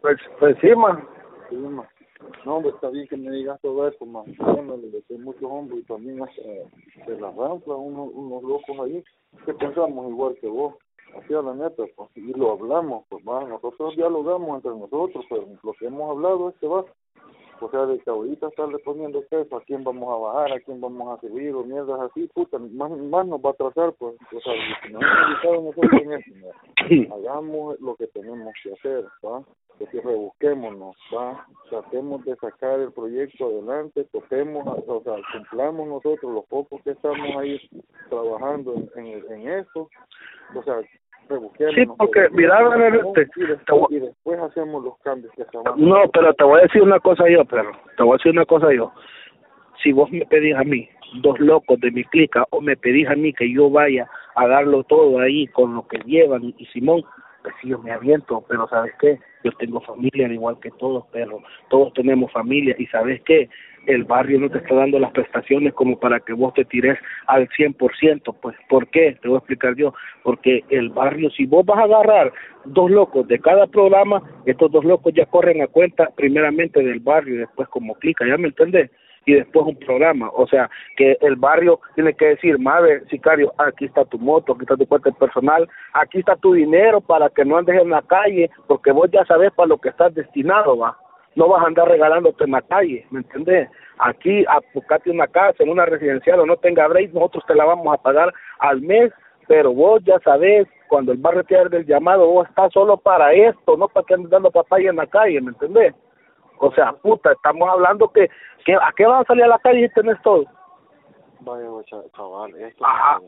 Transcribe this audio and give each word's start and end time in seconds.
Pues, 0.00 0.18
pues 0.38 0.56
sí, 0.60 0.74
man. 0.74 1.06
Sí, 1.48 1.56
man. 1.56 1.86
No, 2.44 2.56
hombre, 2.56 2.70
está 2.70 2.90
bien 2.90 3.06
que 3.08 3.16
me 3.16 3.30
digas 3.30 3.60
todo 3.60 3.88
eso, 3.88 4.04
man. 4.06 4.24
Bueno, 4.38 4.76
le 4.76 4.90
deseo 4.90 5.18
mucho 5.18 5.48
hombre 5.48 5.78
y 5.78 5.82
también 5.82 6.22
hasta 6.22 6.42
de 6.42 7.20
la 7.20 7.30
rampla, 7.30 7.74
unos, 7.74 8.10
unos 8.12 8.42
locos 8.42 8.78
ahí 8.84 9.02
que 9.44 9.54
pensamos 9.54 10.08
igual 10.10 10.36
que 10.40 10.48
vos. 10.48 10.74
Así 11.16 11.32
a 11.32 11.42
la 11.42 11.54
neta, 11.54 11.84
pues, 11.94 12.10
y 12.16 12.32
lo 12.32 12.52
hablamos, 12.52 13.04
pues 13.08 13.22
va, 13.24 13.44
nosotros 13.44 13.94
dialogamos 13.94 14.56
entre 14.56 14.72
nosotros, 14.72 15.24
pero 15.28 15.46
lo 15.62 15.72
que 15.74 15.86
hemos 15.86 16.10
hablado 16.10 16.48
es 16.48 16.56
que 16.56 16.66
va, 16.66 16.84
o 17.60 17.70
sea, 17.70 17.86
de 17.86 17.98
que 17.98 18.10
ahorita 18.10 18.48
estarle 18.48 18.78
poniendo 18.80 19.22
peso 19.22 19.56
a 19.56 19.62
quién 19.62 19.84
vamos 19.84 20.12
a 20.12 20.16
bajar, 20.16 20.52
a 20.52 20.60
quién 20.60 20.80
vamos 20.80 21.16
a 21.16 21.20
subir, 21.20 21.54
o 21.54 21.64
mierdas 21.64 22.00
así, 22.00 22.28
puta, 22.34 22.58
más, 22.58 22.90
más 22.90 23.26
nos 23.26 23.40
va 23.40 23.50
a 23.50 23.54
tratar, 23.54 23.92
pues, 23.94 24.16
o 24.32 24.40
sea, 24.40 24.52
si 24.86 24.92
nos 24.92 25.02
hemos 25.44 25.64
nosotros 25.64 26.02
en 26.02 26.12
eso, 26.12 26.30
¿no? 26.36 27.14
hagamos 27.14 27.80
lo 27.80 27.96
que 27.96 28.06
tenemos 28.08 28.52
que 28.62 28.72
hacer, 28.72 29.04
¿va? 29.24 29.42
que 29.78 30.00
rebusquémonos, 30.00 30.96
va, 31.14 31.46
tratemos 31.68 32.24
de 32.24 32.36
sacar 32.36 32.80
el 32.80 32.92
proyecto 32.92 33.46
adelante, 33.46 34.04
toquemos, 34.12 34.66
o 34.86 35.02
sea, 35.02 35.14
cumplamos 35.32 35.88
nosotros 35.88 36.32
los 36.32 36.44
pocos 36.46 36.80
que 36.82 36.90
estamos 36.92 37.36
ahí 37.36 37.60
trabajando 38.08 38.74
en, 38.74 39.06
en, 39.06 39.32
en 39.32 39.48
eso, 39.48 39.88
o 40.54 40.62
sea. 40.62 40.80
Sí, 41.74 41.86
porque, 41.98 42.28
mira, 42.32 42.60
y, 43.90 43.98
después, 43.98 44.40
hacemos 44.40 44.84
los 44.84 44.98
cambios 44.98 45.32
que 45.34 45.44
No, 45.76 46.08
pero 46.12 46.34
te 46.34 46.44
voy 46.44 46.60
a 46.60 46.62
decir 46.64 46.82
una 46.82 47.00
cosa 47.00 47.28
yo, 47.28 47.44
perro, 47.44 47.72
te 47.96 48.02
voy 48.02 48.14
a 48.14 48.16
decir 48.18 48.32
una 48.32 48.44
cosa 48.44 48.72
yo. 48.72 48.92
Si 49.82 49.92
vos 49.92 50.10
me 50.10 50.26
pedís 50.26 50.54
a 50.54 50.64
mí, 50.64 50.88
dos 51.22 51.38
locos 51.40 51.80
de 51.80 51.90
mi 51.90 52.04
clica, 52.04 52.44
o 52.50 52.60
me 52.60 52.76
pedís 52.76 53.08
a 53.08 53.14
mí 53.14 53.32
que 53.32 53.50
yo 53.52 53.70
vaya 53.70 54.08
a 54.34 54.46
darlo 54.46 54.84
todo 54.84 55.18
ahí 55.20 55.46
con 55.48 55.74
lo 55.74 55.86
que 55.86 55.98
llevan 56.04 56.54
y 56.56 56.66
Simón, 56.66 57.04
pues 57.42 57.54
sí, 57.60 57.68
yo 57.68 57.78
me 57.78 57.92
aviento, 57.92 58.44
pero 58.48 58.66
¿sabes 58.68 58.92
qué? 58.98 59.18
Yo 59.44 59.52
tengo 59.52 59.80
familia 59.82 60.26
al 60.26 60.32
igual 60.32 60.58
que 60.60 60.70
todos, 60.72 61.04
pero 61.12 61.40
todos 61.68 61.92
tenemos 61.92 62.32
familia 62.32 62.74
y 62.78 62.86
¿sabes 62.86 63.20
qué? 63.22 63.48
El 63.86 64.04
barrio 64.04 64.40
no 64.40 64.50
te 64.50 64.58
está 64.58 64.74
dando 64.74 64.98
las 64.98 65.12
prestaciones 65.12 65.74
como 65.74 65.98
para 65.98 66.20
que 66.20 66.32
vos 66.32 66.54
te 66.54 66.64
tires 66.64 66.98
al 67.26 67.48
100%, 67.48 68.34
pues 68.40 68.56
¿por 68.68 68.88
qué? 68.88 69.16
Te 69.20 69.28
voy 69.28 69.36
a 69.36 69.38
explicar 69.38 69.74
yo, 69.76 69.94
porque 70.22 70.64
el 70.70 70.90
barrio, 70.90 71.30
si 71.30 71.46
vos 71.46 71.64
vas 71.64 71.78
a 71.78 71.82
agarrar 71.82 72.32
dos 72.64 72.90
locos 72.90 73.26
de 73.28 73.38
cada 73.38 73.66
programa, 73.66 74.22
estos 74.46 74.70
dos 74.70 74.84
locos 74.84 75.12
ya 75.14 75.26
corren 75.26 75.62
a 75.62 75.66
cuenta 75.66 76.10
primeramente 76.16 76.82
del 76.82 77.00
barrio 77.00 77.34
y 77.34 77.38
después 77.38 77.68
como 77.68 77.94
clica, 77.94 78.26
¿ya 78.26 78.38
me 78.38 78.48
entendés? 78.48 78.90
y 79.26 79.34
después 79.34 79.66
un 79.66 79.76
programa. 79.76 80.30
O 80.34 80.46
sea, 80.46 80.70
que 80.96 81.16
el 81.20 81.36
barrio 81.36 81.80
tiene 81.94 82.14
que 82.14 82.26
decir, 82.26 82.58
madre, 82.58 83.02
sicario, 83.10 83.52
aquí 83.58 83.86
está 83.86 84.04
tu 84.04 84.18
moto, 84.18 84.52
aquí 84.52 84.62
está 84.62 84.76
tu 84.76 84.86
cuenta 84.86 85.10
personal, 85.12 85.68
aquí 85.92 86.18
está 86.18 86.36
tu 86.36 86.54
dinero 86.54 87.00
para 87.00 87.30
que 87.30 87.44
no 87.44 87.56
andes 87.56 87.80
en 87.80 87.90
la 87.90 88.02
calle, 88.02 88.50
porque 88.66 88.92
vos 88.92 89.08
ya 89.12 89.24
sabes 89.24 89.52
para 89.52 89.68
lo 89.68 89.78
que 89.78 89.88
estás 89.88 90.14
destinado, 90.14 90.76
va. 90.78 90.96
No 91.36 91.48
vas 91.48 91.62
a 91.62 91.66
andar 91.66 91.88
regalándote 91.88 92.44
en 92.44 92.52
la 92.52 92.62
calle, 92.62 93.06
¿me 93.10 93.20
entendés? 93.20 93.68
Aquí, 93.98 94.44
a 94.46 94.60
buscarte 94.72 95.10
una 95.10 95.26
casa, 95.26 95.62
en 95.62 95.70
una 95.70 95.86
residencial 95.86 96.40
o 96.40 96.46
no 96.46 96.56
tenga 96.56 96.86
break, 96.88 97.12
nosotros 97.12 97.44
te 97.46 97.54
la 97.54 97.64
vamos 97.64 97.92
a 97.92 98.02
pagar 98.02 98.32
al 98.58 98.80
mes, 98.80 99.12
pero 99.46 99.72
vos 99.72 100.02
ya 100.04 100.18
sabes, 100.20 100.68
cuando 100.88 101.12
el 101.12 101.18
barrio 101.18 101.44
te 101.44 101.56
haga 101.56 101.76
el 101.76 101.86
llamado, 101.86 102.26
vos 102.28 102.48
estás 102.48 102.72
solo 102.72 102.96
para 102.96 103.32
esto, 103.32 103.76
no 103.76 103.88
para 103.88 104.06
que 104.06 104.14
andes 104.14 104.30
dando 104.30 104.50
papaya 104.50 104.90
en 104.90 104.96
la 104.96 105.06
calle, 105.06 105.40
¿me 105.40 105.50
entendés? 105.50 105.94
O 106.58 106.72
sea, 106.72 106.92
puta, 106.92 107.32
estamos 107.32 107.68
hablando 107.68 108.08
que, 108.08 108.28
que 108.64 108.74
¿a 108.74 108.92
qué 108.96 109.06
van 109.06 109.22
a 109.22 109.26
salir 109.26 109.44
a 109.44 109.48
la 109.48 109.58
calle 109.58 109.84
y 109.84 109.88
tenés 109.90 110.20
todo? 110.22 110.44
Vaya, 111.40 111.68
chaval, 112.16 112.54
esto... 112.56 112.84
Ajá. 112.86 113.20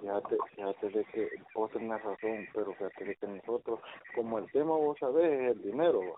Fíjate, 0.00 0.36
fíjate 0.56 0.88
de 0.88 1.04
que 1.04 1.28
vos 1.54 1.70
tenés 1.72 2.02
razón, 2.02 2.48
pero 2.54 2.72
fíjate 2.72 3.04
de 3.04 3.16
que 3.16 3.26
nosotros, 3.26 3.80
como 4.14 4.38
el 4.38 4.50
tema 4.50 4.74
vos 4.74 4.98
sabés 4.98 5.30
es 5.30 5.56
el 5.56 5.62
dinero, 5.62 6.00
¿va? 6.00 6.16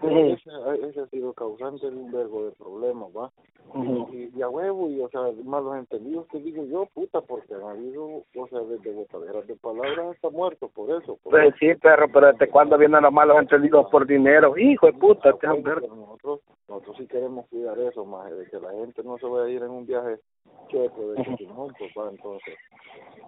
Ujú. 0.00 0.34
ese, 0.34 0.88
ese 0.88 1.00
ha 1.00 1.06
sido 1.06 1.32
causante 1.32 1.90
de 1.90 1.96
un 1.96 2.10
vergo 2.10 2.46
de 2.46 2.52
problemas, 2.52 3.10
¿va? 3.16 3.30
Y, 3.74 4.30
y 4.36 4.42
a 4.42 4.48
huevo, 4.48 4.88
y 4.90 5.00
o 5.00 5.08
sea, 5.08 5.20
malos 5.44 5.76
entendidos 5.76 6.26
que 6.26 6.38
digo 6.40 6.64
yo, 6.64 6.86
puta, 6.92 7.20
porque 7.22 7.54
han 7.54 7.62
habido, 7.62 8.04
o 8.04 8.48
sea, 8.50 8.60
desde 8.60 8.92
botaderas 8.92 9.46
de 9.46 9.56
palabras 9.56 10.14
hasta 10.14 10.28
muertos 10.30 10.70
por 10.72 10.90
eso. 10.90 11.16
Por 11.22 11.30
Pues 11.30 11.54
sí, 11.58 11.74
perro, 11.76 12.06
pero 12.12 12.32
¿desde 12.32 12.48
cuándo 12.48 12.76
vienen 12.76 13.02
los 13.02 13.12
malos 13.12 13.38
entendidos 13.38 13.88
por 13.90 14.06
dinero? 14.06 14.58
Hijo 14.58 14.86
de 14.86 14.92
puta, 14.92 15.32
vergo. 15.40 15.62
Pero 15.62 15.96
nosotros, 15.96 16.40
nosotros 16.68 16.96
sí 16.98 17.06
queremos 17.06 17.46
cuidar 17.48 17.78
eso, 17.78 18.04
más 18.04 18.30
de 18.36 18.46
que 18.46 18.60
la 18.60 18.72
gente 18.72 19.02
no 19.04 19.16
se 19.18 19.26
vaya 19.26 19.44
a 19.44 19.50
ir 19.50 19.62
en 19.62 19.70
un 19.70 19.86
viaje 19.86 20.18
que 20.68 21.36
Simón, 21.36 21.74
pues, 21.78 21.92
va, 21.96 22.08
entonces, 22.08 22.56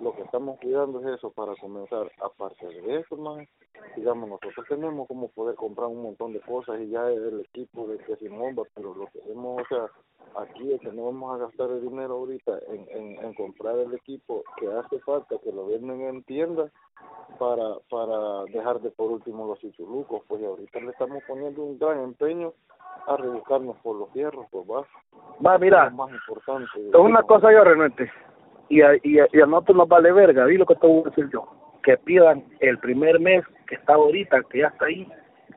lo 0.01 0.15
que 0.15 0.23
estamos 0.23 0.59
cuidando 0.61 1.01
es 1.01 1.19
eso 1.19 1.31
para 1.31 1.55
comenzar, 1.57 2.11
aparte 2.23 2.67
de 2.67 3.01
eso, 3.01 3.17
más, 3.17 3.47
digamos, 3.97 4.29
nosotros 4.29 4.67
tenemos 4.69 5.07
como 5.07 5.29
poder 5.29 5.55
comprar 5.57 5.89
un 5.89 6.03
montón 6.03 6.33
de 6.33 6.41
cosas 6.41 6.81
y 6.81 6.89
ya 6.89 7.07
el 7.09 7.41
equipo 7.41 7.87
de 7.87 7.99
que 7.99 8.17
Simón, 8.17 8.57
va, 8.59 8.63
pero 8.75 8.95
lo 8.95 9.07
que 9.07 9.21
hacemos, 9.21 9.63
o 9.63 9.67
sea, 9.69 9.87
aquí 10.37 10.73
es 10.73 10.81
que 10.81 10.93
no 10.93 11.05
vamos 11.05 11.35
a 11.35 11.45
gastar 11.45 11.71
el 11.71 11.83
dinero 11.83 12.15
ahorita 12.15 12.59
en, 12.69 12.89
en, 12.89 13.25
en 13.25 13.35
comprar 13.35 13.79
el 13.79 13.93
equipo 13.95 14.43
que 14.59 14.73
hace 14.73 14.99
falta, 15.01 15.37
que 15.39 15.53
lo 15.53 15.67
venden 15.67 16.01
en 16.01 16.23
tiendas, 16.25 16.73
para 17.39 17.79
para 17.91 18.45
dejar 18.45 18.81
de 18.81 18.91
por 18.91 19.11
último 19.11 19.47
los 19.47 19.59
chichulucos, 19.59 20.23
pues 20.29 20.41
y 20.41 20.45
ahorita 20.45 20.81
le 20.81 20.91
estamos 20.91 21.23
poniendo 21.27 21.63
un 21.63 21.79
gran 21.79 22.01
empeño 22.01 22.53
a 23.07 23.17
rebuscarnos 23.17 23.77
por 23.79 23.97
los 23.97 24.11
fierros, 24.13 24.47
pues 24.51 24.65
va. 24.69 24.85
Va, 25.45 25.59
mira, 25.59 25.87
Es 25.87 25.91
lo 25.93 25.97
más 25.99 26.13
importante. 26.13 26.69
es 26.89 26.95
una 26.95 27.23
cosa 27.23 27.53
yo, 27.53 27.65
Renete, 27.65 28.11
y 28.69 28.81
a, 28.83 28.91
y, 29.03 29.19
a, 29.19 29.27
y 29.33 29.41
a 29.41 29.47
nosotros 29.47 29.77
nos 29.77 29.89
vale 29.89 30.13
verga, 30.13 30.47
di 30.47 30.57
lo 30.57 30.67
que 30.67 30.75
te 30.77 30.87
voy 30.87 31.03
a 31.05 31.09
decir 31.11 31.29
yo, 31.33 31.47
que 31.83 31.97
pidan 31.99 32.45
el 32.61 32.79
primer 32.79 33.21
mes 33.21 33.45
que 33.67 33.75
está 33.75 33.95
ahorita, 33.95 34.43
que 34.51 34.61
ya 34.61 34.69
está 34.69 34.87
ahí, 34.87 35.07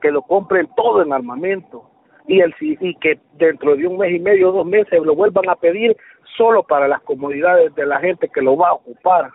que 0.02 0.10
lo 0.10 0.22
compren 0.22 0.68
todo 0.76 1.02
en 1.02 1.12
armamento, 1.12 1.88
y 2.26 2.40
el 2.40 2.52
si- 2.56 2.76
y 2.80 2.94
que 2.96 3.18
dentro 3.34 3.74
de 3.76 3.86
un 3.86 3.96
mes 3.98 4.12
y 4.14 4.18
medio, 4.20 4.52
dos 4.52 4.66
meses, 4.66 5.00
lo 5.02 5.14
vuelvan 5.14 5.48
a 5.48 5.56
pedir 5.56 5.96
solo 6.36 6.62
para 6.62 6.86
las 6.86 7.00
comodidades 7.02 7.74
de 7.74 7.86
la 7.86 7.98
gente 8.00 8.28
que 8.28 8.42
lo 8.42 8.56
va 8.56 8.68
a 8.68 8.74
ocupar, 8.74 9.30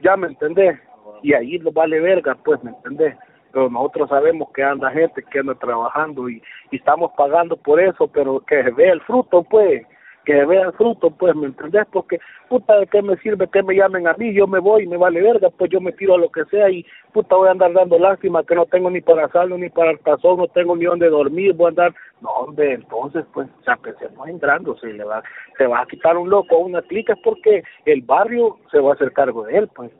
ya 0.00 0.16
me 0.16 0.28
entendés, 0.28 0.78
y 1.22 1.34
ahí 1.34 1.58
nos 1.58 1.74
vale 1.74 2.00
verga, 2.00 2.34
pues, 2.42 2.62
¿me 2.64 2.70
entendés? 2.70 3.14
Pero 3.52 3.68
nosotros 3.68 4.08
sabemos 4.08 4.50
que 4.52 4.62
anda 4.62 4.90
gente 4.90 5.22
que 5.30 5.40
anda 5.40 5.54
trabajando 5.54 6.28
y, 6.28 6.42
y 6.70 6.76
estamos 6.76 7.12
pagando 7.16 7.56
por 7.56 7.80
eso, 7.80 8.08
pero 8.08 8.40
que 8.40 8.62
se 8.62 8.70
vea 8.70 8.92
el 8.92 9.00
fruto, 9.02 9.42
pues, 9.42 9.82
que 10.24 10.32
se 10.34 10.44
vea 10.44 10.66
el 10.66 10.72
fruto, 10.72 11.10
pues, 11.10 11.34
¿me 11.34 11.46
entendés? 11.46 11.86
Porque, 11.90 12.18
puta, 12.48 12.78
¿de 12.78 12.86
qué 12.86 13.02
me 13.02 13.16
sirve 13.18 13.48
que 13.48 13.62
me 13.62 13.74
llamen 13.74 14.06
a 14.06 14.14
mí? 14.14 14.32
Yo 14.32 14.46
me 14.46 14.58
voy, 14.58 14.86
me 14.86 14.96
vale 14.96 15.22
verga, 15.22 15.48
pues 15.50 15.70
yo 15.70 15.80
me 15.80 15.92
tiro 15.92 16.14
a 16.14 16.18
lo 16.18 16.30
que 16.30 16.44
sea 16.46 16.70
y, 16.70 16.84
puta, 17.12 17.36
voy 17.36 17.48
a 17.48 17.52
andar 17.52 17.72
dando 17.72 17.98
lástima 17.98 18.44
que 18.44 18.54
no 18.54 18.66
tengo 18.66 18.90
ni 18.90 19.00
para 19.00 19.28
saldo, 19.28 19.56
ni 19.56 19.70
para 19.70 19.92
el 19.92 20.00
tazón, 20.00 20.38
no 20.38 20.48
tengo 20.48 20.76
ni 20.76 20.84
dónde 20.84 21.08
dormir, 21.08 21.54
voy 21.54 21.66
a 21.66 21.68
andar... 21.70 21.94
No, 22.20 22.28
hombre, 22.30 22.74
entonces, 22.74 23.24
pues, 23.32 23.48
o 23.60 23.64
sea, 23.64 23.76
pensemos 23.76 24.28
en 24.28 24.40
se 24.80 24.92
le 24.92 25.04
va, 25.04 25.22
se 25.56 25.66
va 25.66 25.80
a 25.80 25.86
quitar 25.86 26.18
un 26.18 26.28
loco 26.28 26.54
a 26.54 26.58
una 26.58 26.82
clica 26.82 27.14
es 27.14 27.18
porque 27.24 27.62
el 27.86 28.02
barrio 28.02 28.58
se 28.70 28.78
va 28.78 28.90
a 28.90 28.94
hacer 28.94 29.12
cargo 29.12 29.44
de 29.44 29.56
él, 29.56 29.68
pues. 29.74 29.90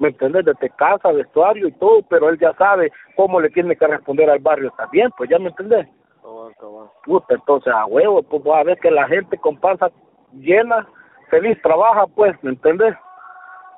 ¿Me 0.00 0.08
entiendes? 0.08 0.46
Desde 0.46 0.70
casa, 0.70 1.12
vestuario 1.12 1.68
y 1.68 1.72
todo, 1.72 2.02
pero 2.08 2.30
él 2.30 2.38
ya 2.38 2.52
sabe 2.54 2.90
cómo 3.16 3.38
le 3.38 3.50
tiene 3.50 3.76
que 3.76 3.86
responder 3.86 4.28
al 4.30 4.40
barrio 4.40 4.72
también, 4.76 5.10
pues 5.16 5.30
ya 5.30 5.38
me 5.38 5.50
entendés. 5.50 5.86
Puta, 7.04 7.34
entonces 7.34 7.72
a 7.72 7.86
huevo, 7.86 8.22
pues 8.22 8.42
vas 8.42 8.60
a 8.60 8.64
ver 8.64 8.78
que 8.78 8.90
la 8.90 9.06
gente 9.06 9.36
con 9.38 9.58
panza 9.58 9.90
llena, 10.32 10.88
feliz 11.28 11.60
trabaja, 11.62 12.06
pues, 12.06 12.34
¿me 12.42 12.50
entendés? 12.50 12.94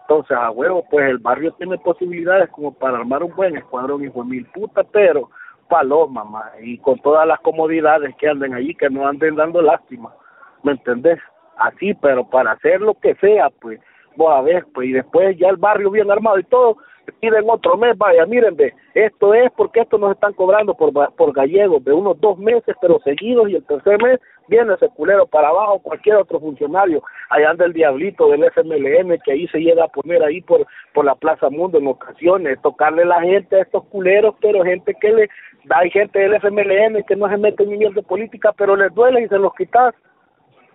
Entonces 0.03 0.37
a 0.37 0.51
huevo, 0.53 0.85
pues 0.91 1.09
el 1.11 1.19
barrio 1.19 1.53
tiene 1.55 1.77
posibilidades 1.79 2.49
como 2.51 2.73
para 2.73 2.99
armar 2.99 3.25
un 3.25 3.35
buen 3.35 3.57
escuadrón, 3.57 4.05
hijo 4.05 4.23
de 4.23 4.31
mil 4.31 4.47
puta, 4.47 4.85
pero 4.85 5.29
paloma, 5.69 6.23
ma, 6.23 6.53
y 6.61 6.79
con 6.79 7.01
todas 7.01 7.27
las 7.27 7.41
comodidades 7.41 8.15
que 8.17 8.29
anden 8.29 8.55
allí, 8.55 8.75
que 8.77 8.91
no 8.91 9.09
anden 9.09 9.35
dando 9.35 9.61
lástima, 9.61 10.15
¿me 10.63 10.73
entendés? 10.73 11.19
Así, 11.57 11.95
pero 11.95 12.29
para 12.29 12.53
hacer 12.53 12.81
lo 12.81 12.95
que 12.95 13.15
sea, 13.17 13.51
pues, 13.61 13.81
vos 14.17 14.33
a 14.33 14.41
ver, 14.43 14.67
pues, 14.73 14.89
y 14.89 14.93
después 14.93 15.37
ya 15.39 15.49
el 15.49 15.57
barrio 15.57 15.91
bien 15.91 16.11
armado 16.11 16.39
y 16.39 16.45
todo, 16.45 16.77
piden 17.21 17.49
otro 17.49 17.77
mes, 17.77 17.97
vaya, 17.97 18.27
miren, 18.27 18.57
ve, 18.57 18.75
esto 18.95 19.35
es 19.35 19.51
porque 19.57 19.81
esto 19.81 19.99
nos 19.99 20.13
están 20.13 20.33
cobrando 20.35 20.75
por 20.75 20.93
por 21.15 21.33
gallegos 21.33 21.85
de 21.85 21.93
unos 21.93 22.21
dos 22.21 22.39
meses, 22.39 22.77
pero 22.81 23.01
seguidos, 23.01 23.49
y 23.49 23.57
el 23.57 23.65
tercer 23.65 24.01
mes 24.03 24.21
viene 24.49 24.75
ese 24.75 24.89
culero 24.89 25.27
para 25.27 25.49
abajo, 25.49 25.81
cualquier 25.81 26.17
otro 26.17 26.41
funcionario, 26.41 27.03
allá 27.31 27.51
anda 27.51 27.65
el 27.65 27.73
diablito 27.73 28.29
del 28.29 28.45
FMLN, 28.45 29.19
que 29.25 29.33
ahí 29.33 29.49
se 29.49 29.59
llega 29.59 29.85
a 29.85 29.89
poner 29.89 30.23
ahí 30.23 30.41
por 30.43 30.67
por 30.95 31.05
la 31.05 31.15
Plaza 31.15 31.49
Mundo 31.51 31.79
en 31.79 31.87
ocasiones, 31.87 32.61
tocarle 32.63 33.05
la 33.05 33.21
gente 33.21 33.57
a 33.57 33.63
estos 33.63 33.85
culeros, 33.87 34.35
pero 34.41 34.65
gente 34.65 34.95
que 35.01 35.13
le, 35.13 35.29
hay 35.71 35.91
gente 35.91 36.19
del 36.19 36.35
FMLN 36.35 37.05
que 37.05 37.17
no 37.17 37.29
se 37.29 37.37
mete 37.37 37.65
en 37.65 37.95
de 37.95 38.03
política, 38.03 38.53
pero 38.57 38.77
les 38.77 38.95
duele 38.95 39.23
y 39.23 39.29
se 39.29 39.39
los 39.39 39.55
quitas, 39.55 39.95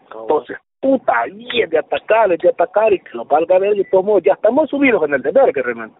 cabal. 0.09 0.21
entonces, 0.21 0.57
puta, 0.79 1.27
y 1.27 1.61
es 1.61 1.69
de 1.69 1.79
atacar, 1.79 2.31
es 2.31 2.39
de 2.39 2.49
atacar 2.49 2.93
y 2.93 2.99
que 2.99 3.09
lo 3.13 3.25
valga 3.25 3.59
ver 3.59 3.77
y 3.77 3.89
todo 3.89 4.03
modo, 4.03 4.19
ya 4.19 4.33
estamos 4.33 4.69
subidos 4.69 5.03
en 5.03 5.15
el 5.15 5.21
deber, 5.21 5.53
que 5.53 5.61
realmente. 5.61 5.97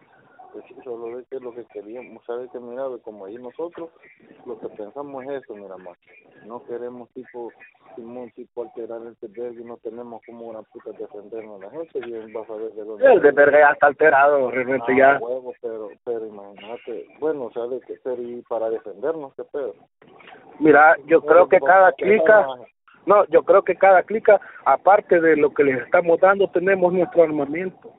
solo 0.84 1.18
de 1.18 1.26
que 1.26 1.40
lo 1.40 1.54
que 1.54 1.66
queríamos, 1.66 2.24
sabe 2.26 2.48
que 2.52 2.60
mira, 2.60 2.84
como 3.04 3.26
ahí 3.26 3.36
nosotros, 3.36 3.90
lo 4.46 4.60
que 4.60 4.70
pensamos 4.70 5.24
es 5.26 5.44
eso, 5.44 5.56
mira 5.56 5.78
más, 5.78 5.98
no 6.46 6.64
queremos 6.64 7.10
tipo, 7.10 7.52
un 7.98 8.32
tipo 8.32 8.64
alterar 8.64 9.02
el 9.02 9.16
verde 9.30 9.62
y 9.62 9.66
no 9.66 9.78
tenemos 9.78 10.22
como 10.26 10.48
una 10.48 10.62
puta 10.62 10.92
defendernos 10.92 11.60
la 11.60 11.70
gente, 11.72 12.00
bien 12.00 12.32
vas 12.34 12.50
a 12.50 12.56
ver 12.56 12.72
de 12.72 12.84
dónde. 12.84 13.14
El 13.14 13.22
de 13.22 13.32
verga 13.32 13.60
ya 13.60 13.72
está 13.72 13.88
alterado, 13.88 14.52
realmente 14.52 14.92
ah, 14.94 14.98
ya. 14.98 15.20
Huevo, 15.20 15.54
pero, 15.62 15.90
pero 16.04 16.26
imagínate, 16.26 17.08
bueno, 17.20 17.50
sabe 17.54 17.80
que 17.82 17.98
ser 17.98 18.20
y 18.20 18.42
para 18.44 18.70
defendernos, 18.70 19.34
qué 19.36 19.44
pedo. 19.46 19.74
Mira, 20.60 20.96
yo 21.06 21.22
creo 21.22 21.48
que 21.48 21.60
cada 21.60 21.92
clica, 21.94 22.48
no, 23.08 23.26
yo 23.30 23.42
creo 23.44 23.64
que 23.64 23.76
cada 23.76 24.04
clica, 24.04 24.40
aparte 24.66 25.22
de 25.22 25.38
lo 25.38 25.54
que 25.54 25.64
les 25.64 25.82
estamos 25.82 26.20
dando, 26.20 26.50
tenemos 26.50 26.92
nuestro 26.92 27.24
armamento. 27.24 27.94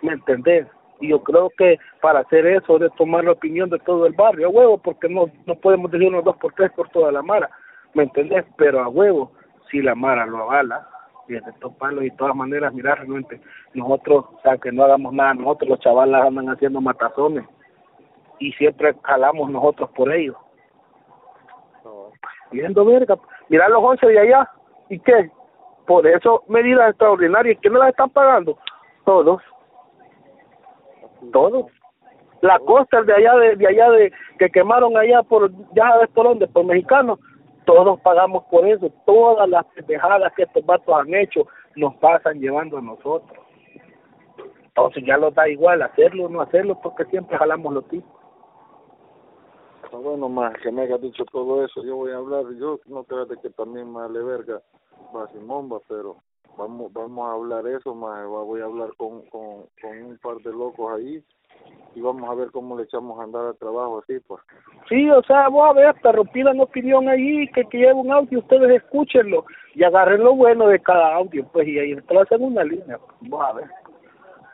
¿Me 0.00 0.14
entendés? 0.14 0.66
Y 0.98 1.08
yo 1.08 1.22
creo 1.22 1.50
que 1.50 1.78
para 2.00 2.20
hacer 2.20 2.46
eso 2.46 2.78
de 2.78 2.88
tomar 2.96 3.24
la 3.24 3.32
opinión 3.32 3.68
de 3.68 3.78
todo 3.80 4.06
el 4.06 4.14
barrio, 4.14 4.46
a 4.46 4.50
huevo, 4.50 4.78
porque 4.78 5.10
no 5.10 5.26
no 5.44 5.54
podemos 5.56 5.90
decir 5.90 6.08
unos 6.08 6.24
dos 6.24 6.38
por 6.38 6.54
tres 6.54 6.72
por 6.72 6.88
toda 6.88 7.12
la 7.12 7.20
mara, 7.20 7.50
¿me 7.92 8.04
entendés? 8.04 8.46
Pero 8.56 8.82
a 8.82 8.88
huevo, 8.88 9.30
si 9.70 9.82
la 9.82 9.94
mara 9.94 10.24
lo 10.24 10.44
avala, 10.44 10.88
y 11.28 11.34
de 11.34 11.38
estos 11.40 11.74
palos 11.74 12.02
y 12.02 12.08
de 12.08 12.16
todas 12.16 12.34
maneras, 12.34 12.72
mira, 12.72 12.94
realmente 12.94 13.42
nosotros, 13.74 14.24
o 14.32 14.40
sea, 14.42 14.56
que 14.56 14.72
no 14.72 14.84
hagamos 14.84 15.12
nada, 15.12 15.34
nosotros 15.34 15.68
los 15.68 15.80
chavalas 15.80 16.26
andan 16.26 16.48
haciendo 16.48 16.80
matazones 16.80 17.44
y 18.38 18.52
siempre 18.52 18.94
jalamos 19.02 19.50
nosotros 19.50 19.90
por 19.90 20.10
ellos 20.10 20.36
viendo 22.54 22.84
verga. 22.84 23.18
Mira 23.48 23.68
los 23.68 23.82
once 23.82 24.06
de 24.06 24.18
allá, 24.18 24.48
¿y 24.88 24.98
qué? 25.00 25.30
Por 25.86 26.06
eso 26.06 26.42
medidas 26.48 26.90
extraordinarias, 26.90 27.58
¿quiénes 27.60 27.78
las 27.78 27.90
están 27.90 28.10
pagando? 28.10 28.58
Todos. 29.04 29.42
Todos. 31.32 31.66
La 32.40 32.58
costa 32.58 33.02
de 33.02 33.14
allá, 33.14 33.34
de, 33.36 33.56
de 33.56 33.66
allá 33.66 33.90
de 33.90 34.12
que 34.38 34.50
quemaron 34.50 34.96
allá 34.96 35.22
por, 35.22 35.50
ya 35.74 35.90
sabes 35.90 36.10
por 36.10 36.26
dónde, 36.26 36.46
por 36.46 36.64
mexicanos, 36.64 37.18
todos 37.64 38.00
pagamos 38.00 38.44
por 38.44 38.66
eso. 38.66 38.90
Todas 39.06 39.48
las 39.48 39.64
pendejadas 39.66 40.32
que 40.34 40.42
estos 40.42 40.64
vatos 40.64 40.94
han 40.94 41.14
hecho 41.14 41.46
nos 41.76 41.94
pasan 41.96 42.40
llevando 42.40 42.78
a 42.78 42.82
nosotros. 42.82 43.38
Entonces 44.64 45.04
ya 45.06 45.16
los 45.16 45.34
da 45.34 45.48
igual 45.48 45.82
hacerlo 45.82 46.24
o 46.24 46.28
no 46.28 46.40
hacerlo 46.40 46.78
porque 46.82 47.04
siempre 47.06 47.38
jalamos 47.38 47.72
los 47.72 47.88
tipos 47.88 48.13
bueno, 49.92 50.28
más 50.28 50.54
que 50.62 50.70
me 50.70 50.82
haya 50.82 50.98
dicho 50.98 51.24
todo 51.26 51.64
eso, 51.64 51.82
yo 51.82 51.96
voy 51.96 52.12
a 52.12 52.16
hablar, 52.16 52.44
yo 52.58 52.80
no 52.86 53.02
de 53.02 53.36
que 53.38 53.50
también 53.50 53.92
me 53.92 54.08
le 54.08 54.22
verga 54.22 54.60
va 55.14 55.28
Simón, 55.28 55.68
pero 55.88 56.16
vamos 56.56 56.92
vamos 56.92 57.28
a 57.28 57.32
hablar 57.32 57.66
eso, 57.66 57.94
más 57.94 58.26
voy 58.26 58.60
a 58.60 58.64
hablar 58.64 58.90
con, 58.96 59.22
con, 59.28 59.64
con 59.80 60.02
un 60.02 60.18
par 60.18 60.36
de 60.38 60.52
locos 60.52 60.92
ahí 60.92 61.22
y 61.94 62.00
vamos 62.00 62.28
a 62.28 62.34
ver 62.34 62.50
cómo 62.50 62.76
le 62.76 62.84
echamos 62.84 63.18
a 63.18 63.24
andar 63.24 63.46
al 63.46 63.56
trabajo 63.56 64.00
así, 64.02 64.18
pues. 64.26 64.42
Sí, 64.88 65.08
o 65.10 65.22
sea, 65.22 65.48
vos 65.48 65.70
a 65.70 65.72
ver, 65.72 65.94
pero 66.02 66.24
pidan 66.24 66.60
opinión 66.60 67.08
ahí, 67.08 67.46
que, 67.52 67.64
que 67.64 67.78
lleve 67.78 67.94
un 67.94 68.12
audio, 68.12 68.40
ustedes 68.40 68.82
escúchenlo 68.82 69.44
y 69.74 69.84
agarren 69.84 70.22
lo 70.22 70.34
bueno 70.34 70.66
de 70.66 70.80
cada 70.80 71.14
audio, 71.14 71.46
pues, 71.52 71.68
y 71.68 71.78
ahí 71.78 71.94
tracen 72.02 72.42
una 72.42 72.64
línea, 72.64 72.98
vos 73.20 73.44
a 73.48 73.52
ver. 73.52 73.70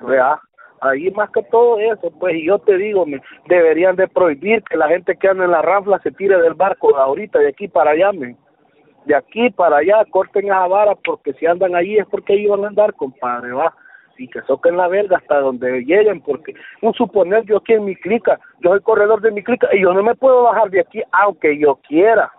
Vea 0.01 0.41
ahí 0.81 1.11
más 1.11 1.31
que 1.31 1.43
todo 1.45 1.79
eso, 1.79 2.11
pues, 2.19 2.37
y 2.37 2.47
yo 2.47 2.59
te 2.59 2.77
digo, 2.77 3.07
me, 3.07 3.21
deberían 3.47 3.97
de 3.97 4.09
prohibir 4.09 4.63
que 4.65 4.77
la 4.77 4.89
gente 4.89 5.17
que 5.17 5.29
anda 5.29 5.45
en 5.45 5.51
la 5.51 5.63
rafla 5.63 5.99
se 6.03 6.11
tire 6.13 6.41
del 6.41 6.55
barco 6.55 6.97
ahorita, 6.97 7.39
de 7.39 7.49
aquí 7.49 7.69
para 7.69 7.93
allá, 7.93 8.13
men. 8.13 8.37
de 9.05 9.15
aquí 9.15 9.51
para 9.51 9.79
allá, 9.79 10.05
corten 10.11 10.47
esa 10.47 10.67
vara, 10.67 10.95
porque 11.05 11.33
si 11.35 11.47
andan 11.47 11.75
allí 11.75 11.99
es 11.99 12.07
porque 12.07 12.47
van 12.49 12.65
a 12.65 12.69
andar, 12.69 12.95
compadre, 12.95 13.53
va, 13.53 13.75
y 14.19 14.29
que 14.29 14.43
soquen 14.43 14.77
la 14.77 14.89
verga 14.89 15.17
hasta 15.17 15.41
donde 15.41 15.83
lleguen, 15.85 16.21
porque 16.21 16.55
un 16.83 16.93
suponer 16.95 17.45
yo 17.45 17.59
aquí 17.59 17.73
en 17.73 17.85
mi 17.85 17.97
clica, 17.97 18.39
yo 18.61 18.71
soy 18.71 18.81
corredor 18.81 19.21
de 19.21 19.31
mi 19.31 19.43
clica, 19.43 19.69
y 19.73 19.83
yo 19.83 19.93
no 19.93 20.03
me 20.03 20.15
puedo 20.15 20.45
bajar 20.45 20.71
de 20.71 20.81
aquí, 20.81 21.03
aunque 21.13 21.59
yo 21.59 21.77
quiera. 21.89 22.31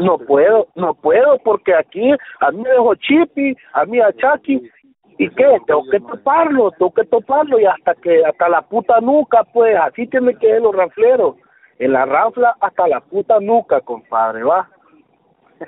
No 0.00 0.18
puedo, 0.18 0.68
no 0.74 0.94
puedo, 0.94 1.38
porque 1.38 1.74
aquí 1.74 2.12
a 2.40 2.50
mí 2.50 2.62
me 2.62 2.70
dejó 2.70 2.94
Chipi, 2.96 3.56
a 3.72 3.84
mí 3.86 4.00
a 4.00 4.12
Chucky, 4.12 4.70
¿Y 5.18 5.30
qué? 5.30 5.58
Tengo 5.66 5.84
que 5.90 6.00
toparlo, 6.00 6.70
tengo 6.72 6.92
que 6.92 7.04
toparlo 7.04 7.58
y 7.58 7.64
hasta 7.64 7.94
que, 7.94 8.24
hasta 8.24 8.48
la 8.48 8.62
puta 8.62 9.00
nuca, 9.00 9.44
pues, 9.52 9.76
así 9.76 10.06
tiene 10.08 10.34
que 10.34 10.46
ser 10.46 10.62
los 10.62 10.74
rafleros. 10.74 11.36
En 11.78 11.92
la 11.92 12.04
rafla 12.04 12.56
hasta 12.60 12.88
la 12.88 13.00
puta 13.00 13.40
nuca, 13.40 13.80
compadre, 13.80 14.44
va. 14.44 14.68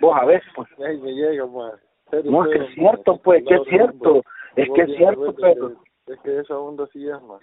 Vos 0.01 0.17
a 0.21 0.25
ver, 0.25 0.43
pues. 0.55 0.69
No, 2.25 2.45
es 2.45 2.53
que 2.53 2.65
es 2.65 2.75
cierto, 2.75 3.19
pues, 3.23 3.45
que 3.47 3.55
es 3.55 3.63
cierto. 3.69 4.23
Es 4.57 4.69
que 4.75 4.83
es 4.83 4.97
cierto, 4.97 5.35
pero 5.41 5.73
es 6.09 6.19
que 6.21 6.39
esa 6.41 6.59
onda 6.59 6.87
sí 6.93 7.07
es 7.07 7.23
más. 7.23 7.41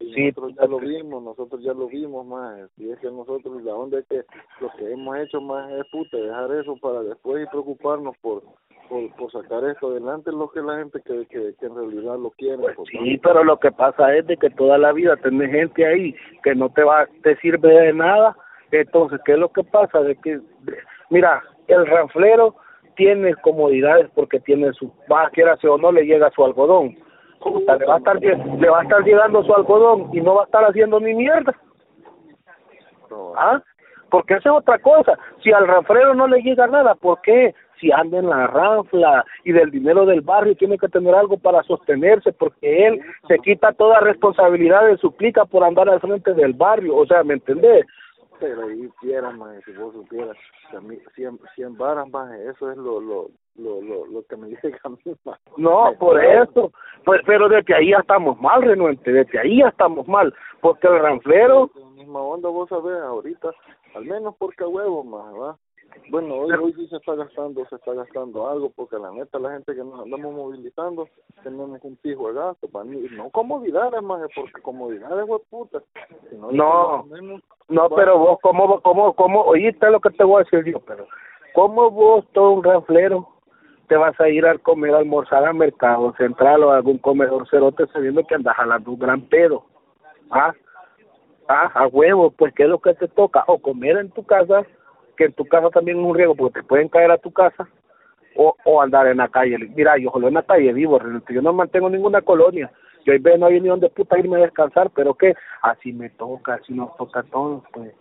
nosotros 0.00 0.54
ya 0.54 0.66
lo 0.66 0.78
vimos, 0.78 1.22
nosotros 1.22 1.62
ya 1.62 1.72
lo 1.72 1.86
vimos 1.88 2.26
más. 2.26 2.70
Y 2.76 2.90
es 2.90 2.98
que 3.00 3.10
nosotros, 3.10 3.62
la 3.62 3.74
onda 3.74 3.98
es 3.98 4.06
que 4.06 4.22
lo 4.60 4.70
que 4.76 4.92
hemos 4.92 5.16
hecho 5.18 5.40
más 5.40 5.70
es 5.72 5.86
puta, 5.90 6.16
dejar 6.16 6.52
eso 6.52 6.76
para 6.76 7.02
después 7.02 7.42
y 7.42 7.50
preocuparnos 7.50 8.16
por, 8.18 8.42
por, 9.16 9.32
sacar 9.32 9.64
esto 9.64 9.88
adelante, 9.88 10.30
lo 10.32 10.50
que 10.50 10.60
la 10.60 10.78
gente 10.78 11.00
que, 11.04 11.26
que, 11.26 11.54
en 11.66 11.74
realidad 11.74 12.18
lo 12.18 12.30
quiere. 12.32 12.58
Pues, 12.58 12.76
sí, 12.90 13.18
pero 13.22 13.44
lo 13.44 13.58
que 13.58 13.72
pasa 13.72 14.14
es 14.14 14.26
de 14.26 14.36
que 14.36 14.50
toda 14.50 14.78
la 14.78 14.92
vida 14.92 15.16
tenés 15.16 15.50
gente 15.50 15.86
ahí 15.86 16.14
que 16.42 16.54
no 16.54 16.68
te 16.70 16.82
va, 16.82 17.06
te 17.22 17.36
sirve 17.36 17.68
de 17.68 17.92
nada. 17.92 18.36
Entonces, 18.70 19.20
¿qué 19.24 19.32
es 19.32 19.38
lo 19.38 19.50
que 19.50 19.64
pasa? 19.64 20.00
De 20.00 20.16
que, 20.16 20.40
mira, 21.10 21.42
el 21.68 21.86
ranflero 21.86 22.54
tiene 22.96 23.34
comodidades 23.36 24.10
porque 24.14 24.40
tiene 24.40 24.72
su, 24.74 24.92
va, 25.10 25.30
quiera 25.30 25.58
o 25.62 25.78
no, 25.78 25.92
le 25.92 26.04
llega 26.04 26.30
su 26.30 26.44
algodón 26.44 26.96
le 27.50 27.86
va 27.86 27.94
a 27.94 27.98
estar 27.98 28.20
le 28.20 28.68
va 28.70 28.80
a 28.80 28.82
estar 28.82 29.02
llegando 29.02 29.42
su 29.42 29.54
algodón 29.54 30.10
y 30.12 30.20
no 30.20 30.36
va 30.36 30.42
a 30.42 30.44
estar 30.44 30.62
haciendo 30.64 31.00
ni 31.00 31.14
mierda 31.14 31.52
ah 33.36 33.60
porque 34.10 34.34
esa 34.34 34.50
es 34.50 34.56
otra 34.56 34.78
cosa 34.78 35.18
si 35.42 35.52
al 35.52 35.66
ranflero 35.66 36.14
no 36.14 36.26
le 36.28 36.40
llega 36.42 36.66
nada 36.66 36.94
¿por 36.94 37.20
qué? 37.22 37.54
Si 37.82 37.92
anda 37.92 38.18
en 38.18 38.28
la 38.28 38.46
ranfla 38.46 39.24
y 39.44 39.52
del 39.52 39.70
dinero 39.70 40.06
del 40.06 40.22
barrio 40.22 40.54
tiene 40.54 40.78
que 40.78 40.88
tener 40.88 41.14
algo 41.14 41.36
para 41.36 41.62
sostenerse 41.64 42.32
porque 42.32 42.86
él 42.86 43.00
se 43.28 43.38
quita 43.40 43.72
toda 43.72 44.00
responsabilidad 44.00 44.86
de 44.86 44.96
su 44.98 45.10
clica 45.16 45.44
por 45.44 45.64
andar 45.64 45.90
al 45.90 46.00
frente 46.00 46.32
del 46.32 46.52
barrio 46.52 46.96
o 46.96 47.06
sea 47.06 47.24
¿me 47.24 47.34
entendés? 47.34 47.84
pero 48.42 48.66
ahí 48.66 48.90
quiera 49.00 49.32
si 49.64 49.72
vos 49.74 49.94
supieras, 49.94 50.36
100, 51.14 51.38
100 51.54 51.78
varas, 51.78 52.08
más 52.10 52.32
eso 52.40 52.72
es 52.72 52.76
lo, 52.76 53.00
lo, 53.00 53.28
lo, 53.56 53.80
lo, 53.80 54.06
lo 54.06 54.22
que 54.26 54.36
me 54.36 54.48
dice 54.48 54.74
a 54.82 54.88
mí. 54.88 54.98
No, 55.56 55.94
por 55.98 56.22
eso, 56.22 56.72
pues, 57.04 57.20
pero 57.24 57.48
desde 57.48 57.72
ahí 57.72 57.90
ya 57.90 57.98
estamos 57.98 58.40
mal, 58.40 58.62
Renuente, 58.62 59.12
desde 59.12 59.38
ahí 59.38 59.58
ya 59.58 59.68
estamos 59.68 60.08
mal, 60.08 60.34
porque 60.60 60.88
el 60.88 60.98
ranflero... 60.98 61.70
La 61.76 61.90
misma 61.90 62.20
onda, 62.20 62.48
vos 62.48 62.68
sabés, 62.68 63.00
ahorita, 63.00 63.52
al 63.94 64.04
menos 64.06 64.34
porque 64.36 64.64
huevo, 64.64 65.04
más, 65.04 65.32
¿va? 65.34 65.56
Bueno, 66.10 66.34
hoy, 66.34 66.52
hoy 66.52 66.72
sí 66.74 66.86
se 66.88 66.96
está 66.96 67.14
gastando, 67.14 67.64
se 67.66 67.76
está 67.76 67.92
gastando 67.94 68.48
algo, 68.48 68.70
porque 68.74 68.98
la 68.98 69.10
neta, 69.12 69.38
la 69.38 69.52
gente 69.52 69.74
que 69.74 69.82
nos 69.82 70.00
andamos 70.00 70.34
movilizando, 70.34 71.08
tenemos 71.42 71.80
un 71.82 71.96
pijo 71.96 72.28
de 72.28 72.34
gasto, 72.34 72.68
para 72.68 72.84
mí, 72.84 73.06
no 73.12 73.30
comodidades, 73.30 74.02
más, 74.02 74.20
porque 74.34 74.60
comodidades, 74.62 75.26
güey, 75.26 75.40
puta. 75.50 75.82
no, 76.52 77.04
no, 77.68 77.90
pero 77.90 78.18
vos, 78.18 78.38
¿cómo, 78.42 78.80
cómo, 78.80 79.14
cómo, 79.14 79.42
oíste 79.42 79.90
lo 79.90 80.00
que 80.00 80.10
te 80.10 80.24
voy 80.24 80.42
a 80.42 80.44
decir 80.44 80.72
yo, 80.72 80.80
pero, 80.80 81.06
¿cómo 81.54 81.90
vos, 81.90 82.26
todo 82.32 82.52
un 82.52 82.64
ranflero, 82.64 83.28
te 83.88 83.96
vas 83.96 84.18
a 84.20 84.28
ir 84.28 84.46
a 84.46 84.56
comer, 84.58 84.94
a 84.94 84.98
almorzar 84.98 85.44
al 85.44 85.54
mercado 85.54 86.14
central 86.16 86.64
o 86.64 86.70
a 86.70 86.76
algún 86.76 86.98
comedor 86.98 87.48
cerote 87.48 87.86
sabiendo 87.88 88.24
que 88.26 88.34
andas 88.34 88.56
jalando 88.56 88.90
un 88.90 88.98
gran 88.98 89.20
pedo? 89.22 89.64
¿Ah? 90.30 90.52
¿Ah? 91.48 91.70
A 91.74 91.86
huevo, 91.88 92.30
pues, 92.30 92.54
¿qué 92.54 92.64
es 92.64 92.68
lo 92.68 92.80
que 92.80 92.94
te 92.94 93.08
toca? 93.08 93.44
O 93.46 93.58
comer 93.58 93.98
en 93.98 94.10
tu 94.10 94.24
casa, 94.24 94.64
que 95.16 95.24
en 95.24 95.32
tu 95.32 95.44
casa 95.44 95.70
también 95.70 95.98
es 95.98 96.04
un 96.04 96.14
riesgo 96.14 96.34
porque 96.34 96.60
te 96.60 96.66
pueden 96.66 96.88
caer 96.88 97.10
a 97.10 97.18
tu 97.18 97.32
casa, 97.32 97.68
o, 98.36 98.54
o 98.64 98.80
andar 98.80 99.06
en 99.06 99.18
la 99.18 99.28
calle. 99.28 99.58
Mira, 99.74 99.98
yo 99.98 100.10
solo 100.10 100.28
en 100.28 100.34
la 100.34 100.42
calle 100.42 100.72
vivo, 100.72 100.98
yo 101.28 101.42
no 101.42 101.52
mantengo 101.52 101.90
ninguna 101.90 102.22
colonia. 102.22 102.70
Yo 103.04 103.12
ahí 103.12 103.20
no 103.38 103.46
hay 103.46 103.60
ni 103.60 103.68
donde 103.68 103.90
puta 103.90 104.18
irme 104.18 104.36
a 104.36 104.42
descansar, 104.42 104.90
pero 104.94 105.14
que 105.14 105.34
así 105.62 105.92
me 105.92 106.08
toca, 106.10 106.54
así 106.54 106.72
nos 106.72 106.96
toca 106.96 107.20
a 107.20 107.24
todos, 107.24 107.64
pues. 107.72 107.92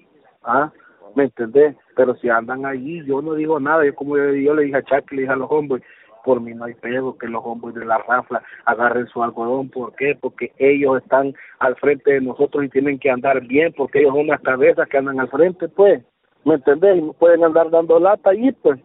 ¿Ah? 0.43 0.71
¿me 1.15 1.25
entendés? 1.25 1.75
Pero 1.95 2.15
si 2.15 2.29
andan 2.29 2.65
allí, 2.65 3.03
yo 3.05 3.21
no 3.21 3.33
digo 3.33 3.59
nada, 3.59 3.85
yo 3.85 3.95
como 3.95 4.17
yo, 4.17 4.33
yo 4.33 4.53
le 4.53 4.63
dije 4.63 4.77
a 4.77 4.83
Chuck, 4.83 5.11
le 5.11 5.21
dije 5.21 5.33
a 5.33 5.37
los 5.37 5.51
hombres, 5.51 5.83
por 6.23 6.39
mí 6.39 6.53
no 6.53 6.65
hay 6.65 6.75
pedo 6.75 7.17
que 7.17 7.27
los 7.27 7.41
hombres 7.43 7.75
de 7.75 7.85
la 7.85 7.97
rafla 7.97 8.43
agarren 8.65 9.07
su 9.07 9.23
algodón, 9.23 9.69
¿por 9.69 9.95
qué? 9.95 10.15
Porque 10.19 10.51
ellos 10.57 11.01
están 11.01 11.33
al 11.59 11.75
frente 11.77 12.13
de 12.13 12.21
nosotros 12.21 12.63
y 12.63 12.69
tienen 12.69 12.99
que 12.99 13.09
andar 13.09 13.41
bien, 13.41 13.73
porque 13.75 13.99
ellos 13.99 14.13
son 14.13 14.27
las 14.27 14.41
cabezas 14.41 14.87
que 14.87 14.97
andan 14.97 15.19
al 15.19 15.29
frente, 15.29 15.67
pues, 15.67 16.03
¿me 16.45 16.55
entendés? 16.55 16.97
Y 16.97 17.11
pueden 17.19 17.43
andar 17.43 17.69
dando 17.69 17.99
lata 17.99 18.31
allí, 18.31 18.51
pues, 18.51 18.79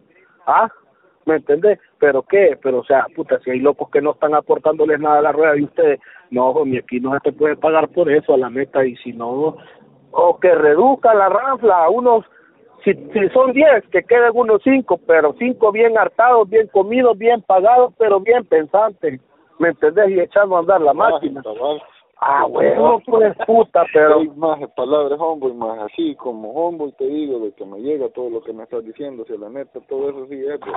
¿ah? 0.45 0.69
¿me 1.27 1.35
entendés? 1.35 1.79
Pero 1.99 2.23
qué, 2.23 2.57
pero 2.63 2.79
o 2.79 2.83
sea, 2.85 3.05
puta, 3.15 3.39
si 3.39 3.51
hay 3.51 3.59
locos 3.59 3.89
que 3.89 4.01
no 4.01 4.11
están 4.11 4.33
aportándoles 4.33 4.99
nada 4.99 5.19
a 5.19 5.21
la 5.21 5.31
rueda 5.33 5.53
de 5.53 5.63
ustedes, 5.63 5.99
no, 6.31 6.53
mi 6.65 6.77
aquí 6.77 6.99
no 6.99 7.13
se 7.13 7.19
te 7.19 7.31
puede 7.33 7.57
pagar 7.57 7.89
por 7.89 8.09
eso 8.09 8.33
a 8.33 8.37
la 8.37 8.49
meta 8.49 8.85
y 8.85 8.95
si 8.97 9.11
no, 9.11 9.57
o 10.11 10.39
que 10.39 10.55
reduzca 10.55 11.13
la 11.13 11.29
rafla 11.29 11.83
a 11.83 11.89
unos, 11.89 12.25
si, 12.85 12.93
si 12.93 13.29
son 13.33 13.51
10, 13.51 13.89
que 13.91 14.03
queden 14.03 14.31
unos 14.33 14.61
5, 14.63 15.01
pero 15.05 15.35
5 15.37 15.71
bien 15.73 15.97
hartados, 15.97 16.49
bien 16.49 16.67
comidos, 16.67 17.17
bien 17.17 17.41
pagados, 17.41 17.93
pero 17.97 18.21
bien 18.21 18.45
pensantes, 18.45 19.19
¿me 19.59 19.69
entendés? 19.69 20.09
Y 20.09 20.19
echando 20.21 20.55
a 20.55 20.59
andar 20.59 20.81
la 20.81 20.93
máquina. 20.93 21.41
Ah, 21.45 21.77
huevo, 22.47 23.01
pues 23.05 23.35
puta, 23.45 23.85
pero... 23.93 24.19
Hay 24.19 24.29
más 24.29 24.59
palabras 24.75 25.19
hombre, 25.19 25.53
más 25.53 25.79
así 25.79 26.15
como 26.15 26.51
hombre, 26.51 26.91
te 26.97 27.05
digo, 27.05 27.39
de 27.39 27.51
que 27.53 27.65
me 27.65 27.79
llega 27.79 28.09
todo 28.09 28.29
lo 28.29 28.41
que 28.41 28.53
me 28.53 28.63
estás 28.63 28.83
diciendo, 28.83 29.25
si 29.25 29.37
la 29.37 29.49
neta, 29.49 29.79
todo 29.87 30.09
eso 30.09 30.25
sí 30.27 30.45
es, 30.45 30.59
pues. 30.59 30.75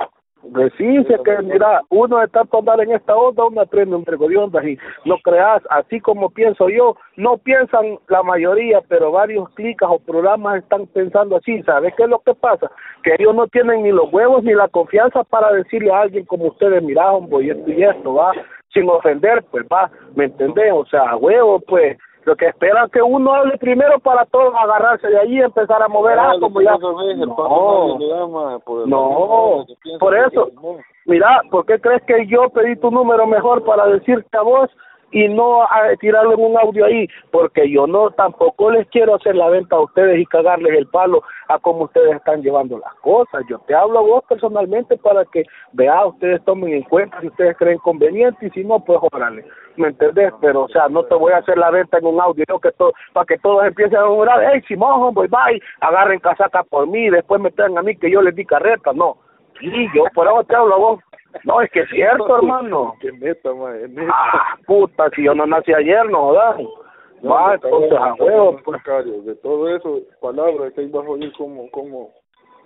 Pues 0.53 0.73
sí, 0.75 1.03
si 1.03 1.13
es 1.13 1.21
que 1.21 1.37
mira, 1.43 1.81
uno 1.89 2.17
de 2.17 2.27
tanto 2.29 2.57
andar 2.57 2.81
en 2.81 2.91
esta 2.91 3.15
onda, 3.15 3.45
uno 3.45 3.61
aprende 3.61 3.95
un 3.95 4.03
vergo 4.03 4.27
de 4.27 4.37
ondas 4.37 4.65
y 4.65 4.75
no 5.05 5.17
creas, 5.23 5.61
así 5.69 5.99
como 5.99 6.31
pienso 6.31 6.67
yo, 6.67 6.95
no 7.15 7.37
piensan 7.37 7.99
la 8.07 8.23
mayoría, 8.23 8.81
pero 8.87 9.11
varios 9.11 9.47
clicas 9.51 9.89
o 9.91 9.99
programas 9.99 10.63
están 10.63 10.87
pensando 10.87 11.35
así, 11.35 11.61
¿sabes 11.61 11.93
qué 11.95 12.03
es 12.03 12.09
lo 12.09 12.19
que 12.19 12.33
pasa? 12.33 12.71
Que 13.03 13.15
ellos 13.19 13.35
no 13.35 13.47
tienen 13.47 13.83
ni 13.83 13.91
los 13.91 14.11
huevos 14.11 14.43
ni 14.43 14.53
la 14.53 14.67
confianza 14.67 15.23
para 15.23 15.53
decirle 15.53 15.91
a 15.91 16.01
alguien 16.01 16.25
como 16.25 16.45
ustedes, 16.47 16.81
mira, 16.81 17.11
hombre, 17.11 17.45
y 17.45 17.49
esto 17.51 17.71
y 17.71 17.83
esto, 17.83 18.15
va, 18.15 18.31
sin 18.73 18.89
ofender, 18.89 19.43
pues 19.51 19.65
va, 19.71 19.89
¿me 20.15 20.25
entendés? 20.25 20.71
O 20.73 20.85
sea, 20.85 21.15
huevo, 21.17 21.59
pues, 21.67 21.97
lo 22.23 22.35
que 22.35 22.45
esperan 22.47 22.87
que 22.89 23.01
uno 23.01 23.33
hable 23.33 23.57
primero 23.57 23.99
para 23.99 24.25
todos 24.25 24.53
agarrarse 24.55 25.07
de 25.07 25.19
allí 25.19 25.37
y 25.39 25.41
empezar 25.41 25.81
a 25.81 25.87
mover 25.87 26.19
Ah, 26.19 26.33
como 26.39 26.61
ya. 26.61 26.77
no, 26.77 26.87
no, 28.85 29.65
por 29.99 30.15
eso 30.15 30.51
mira 31.05 31.41
¿por 31.49 31.65
qué 31.65 31.79
crees 31.79 32.03
que 32.03 32.27
yo 32.27 32.47
pedí 32.49 32.75
tu 32.75 32.91
número 32.91 33.25
mejor 33.25 33.63
para 33.65 33.87
decirte 33.87 34.37
a 34.37 34.41
vos 34.43 34.69
y 35.11 35.27
no 35.27 35.63
a 35.63 35.95
tirarle 35.99 36.35
un 36.35 36.57
audio 36.57 36.85
ahí 36.85 37.07
porque 37.31 37.69
yo 37.69 37.85
no 37.87 38.11
tampoco 38.11 38.71
les 38.71 38.87
quiero 38.87 39.15
hacer 39.15 39.35
la 39.35 39.49
venta 39.49 39.75
a 39.75 39.81
ustedes 39.81 40.19
y 40.19 40.25
cagarles 40.25 40.77
el 40.77 40.87
palo 40.87 41.21
a 41.49 41.59
cómo 41.59 41.83
ustedes 41.85 42.15
están 42.15 42.41
llevando 42.41 42.79
las 42.79 42.93
cosas. 42.95 43.43
Yo 43.49 43.59
te 43.59 43.75
hablo 43.75 43.99
a 43.99 44.01
vos 44.01 44.23
personalmente 44.27 44.97
para 44.97 45.25
que 45.25 45.43
vea 45.73 46.05
ustedes 46.05 46.43
tomen 46.45 46.73
en 46.73 46.83
cuenta 46.83 47.19
si 47.21 47.27
ustedes 47.27 47.57
creen 47.57 47.77
conveniente 47.79 48.47
y 48.47 48.49
si 48.51 48.63
no 48.63 48.79
pues 48.83 48.99
órale 49.11 49.45
¿me 49.75 49.89
entendés? 49.89 50.33
pero 50.41 50.63
o 50.63 50.69
sea 50.69 50.87
no 50.89 51.03
te 51.03 51.15
voy 51.15 51.33
a 51.33 51.37
hacer 51.37 51.57
la 51.57 51.71
venta 51.71 51.97
en 51.97 52.05
un 52.05 52.19
audio 52.19 52.45
que 52.61 52.71
todo 52.73 52.93
para 53.13 53.25
que 53.25 53.37
todos 53.37 53.65
empiecen 53.65 53.97
a 53.97 54.05
murmurar 54.05 54.41
hey 54.51 54.61
Simón 54.67 55.13
voy 55.13 55.27
bye 55.27 55.61
agarren 55.79 56.19
casaca 56.19 56.63
por 56.63 56.87
mí 56.87 57.05
y 57.05 57.09
después 57.09 57.41
me 57.41 57.51
traen 57.51 57.77
a 57.77 57.81
mí 57.81 57.95
que 57.95 58.11
yo 58.11 58.21
les 58.21 58.35
di 58.35 58.45
carreta 58.45 58.91
no. 58.93 59.17
Sí 59.59 59.87
yo 59.95 60.03
por 60.13 60.27
eso 60.27 60.43
te 60.43 60.55
hablo 60.55 60.75
a 60.75 60.77
vos 60.77 60.99
no, 61.43 61.61
es 61.61 61.71
que 61.71 61.81
es 61.81 61.89
cierto, 61.89 62.37
hermano. 62.37 62.95
Que 62.99 63.11
neta, 63.11 63.53
mae, 63.53 63.87
neta. 63.87 64.11
Ah, 64.13 64.57
puta, 64.65 65.09
si 65.15 65.23
yo 65.23 65.33
no 65.33 65.45
nací 65.45 65.73
ayer, 65.73 66.09
no 66.09 66.19
jodas. 66.19 66.57
No, 67.21 67.53
entonces 67.53 67.91
acabo 67.91 68.03
a 68.03 68.15
de 68.15 68.23
huevo, 68.23 68.59
pues. 68.63 69.25
De 69.25 69.35
todo 69.35 69.75
eso, 69.75 69.99
palabras 70.19 70.73
que 70.73 70.83
ibas 70.83 71.05
a 71.05 71.09
oír 71.09 71.31
como, 71.37 71.69
como, 71.69 72.09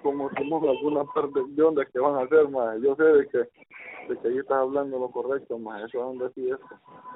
como 0.01 0.29
somos 0.29 0.63
alguna 0.63 1.03
parte 1.13 1.39
de 1.47 1.63
onda 1.63 1.83
que 1.85 1.99
van 1.99 2.15
a 2.15 2.21
hacer, 2.21 2.47
más. 2.49 2.79
Yo 2.81 2.95
sé 2.95 3.03
de 3.03 3.27
que, 3.27 3.37
de 3.37 4.19
que 4.21 4.27
ahí 4.27 4.37
estás 4.37 4.57
hablando 4.57 4.97
lo 4.97 5.09
correcto, 5.09 5.57
más. 5.57 5.83
Eso 5.83 5.97
es 5.97 6.03
onda 6.03 6.27
así 6.27 6.49
es. 6.49 6.57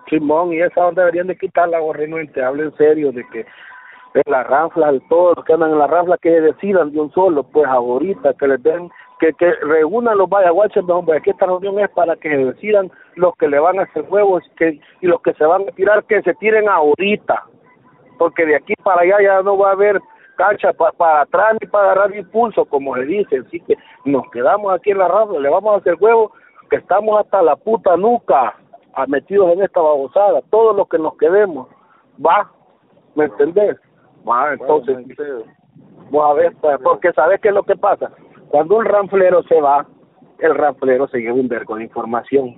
Simón, 0.10 0.54
y 0.54 0.62
esa 0.62 0.86
onda 0.86 1.04
deberían 1.04 1.28
de 1.28 1.38
quitarla, 1.38 1.80
gorrinuente. 1.80 2.44
Habla 2.44 2.64
en 2.64 2.76
serio 2.76 3.12
de 3.12 3.26
que 3.30 3.46
en 4.14 4.24
la 4.32 4.44
ranfla, 4.44 4.92
todos 5.08 5.38
los 5.38 5.46
que 5.46 5.54
andan 5.54 5.72
en 5.72 5.80
la 5.80 5.88
ranfla, 5.88 6.18
que 6.18 6.30
decidan 6.30 6.92
de 6.92 7.00
un 7.00 7.12
solo, 7.12 7.44
pues 7.44 7.68
ahorita, 7.68 8.34
que 8.34 8.48
les 8.48 8.64
den, 8.64 8.90
que, 9.20 9.34
que 9.34 9.52
reúnan 9.52 10.18
los 10.18 10.30
vayaguaches, 10.30 10.84
no, 10.86 11.00
hombre, 11.00 11.18
aquí 11.18 11.30
esta 11.30 11.46
reunión 11.46 11.80
es 11.80 11.90
para 11.90 12.16
que 12.16 12.30
decidan 12.30 12.92
los 13.16 13.36
que 13.36 13.48
le 13.48 13.60
van 13.60 13.80
a 13.80 13.84
hacer 13.84 14.06
huevos 14.10 14.44
que, 14.58 14.80
y 15.02 15.08
los 15.08 15.22
que 15.22 15.34
se 15.34 15.46
van 15.46 15.64
a 15.68 15.72
tirar, 15.72 16.04
que 16.06 16.22
se 16.22 16.34
tiren 16.36 16.68
ahorita, 16.70 17.44
porque 18.18 18.46
de 18.46 18.56
aquí 18.56 18.74
para 18.84 19.02
allá 19.02 19.18
ya 19.22 19.42
no 19.42 19.58
va 19.58 19.70
a 19.70 19.74
haber 19.74 20.00
cancha 20.38 20.72
pa, 20.74 20.92
para 20.94 21.22
atrás 21.22 21.58
ni 21.62 21.68
para 21.68 21.92
agarrar 21.92 22.16
impulso, 22.16 22.66
como 22.66 22.96
se 22.96 23.04
dice, 23.04 23.40
así 23.46 23.60
que 23.60 23.76
nos 24.06 24.30
quedamos 24.32 24.74
aquí 24.74 24.92
en 24.92 25.00
la 25.00 25.08
ranfla, 25.08 25.40
le 25.40 25.50
vamos 25.50 25.76
a 25.76 25.78
hacer 25.80 25.96
huevos, 26.00 26.32
que 26.70 26.78
estamos 26.78 27.20
hasta 27.20 27.42
la 27.42 27.56
puta 27.56 27.98
nuca, 27.98 28.56
metidos 29.08 29.52
en 29.54 29.64
esta 29.64 29.82
babosada, 29.82 30.42
todos 30.50 30.76
los 30.76 30.88
que 30.88 30.98
nos 30.98 31.18
quedemos, 31.18 31.68
va, 32.26 32.50
¿me 33.16 33.26
entendés? 33.26 33.78
Va, 34.28 34.54
entonces, 34.54 34.98
Bueno. 35.18 35.44
Vamos 36.12 36.32
a 36.32 36.34
ver, 36.34 36.56
pues, 36.60 36.80
porque 36.84 37.14
¿sabes 37.14 37.40
qué 37.40 37.50
es 37.50 37.54
lo 37.54 37.64
que 37.64 37.76
pasa? 37.76 38.12
Cuando 38.50 38.78
un 38.78 38.86
ranflero 38.86 39.44
se 39.44 39.62
va, 39.62 39.86
el 40.40 40.56
ranflero 40.56 41.08
se 41.08 41.20
lleva 41.20 41.36
un 41.36 41.48
vergo 41.48 41.76
de 41.76 41.84
información, 41.84 42.56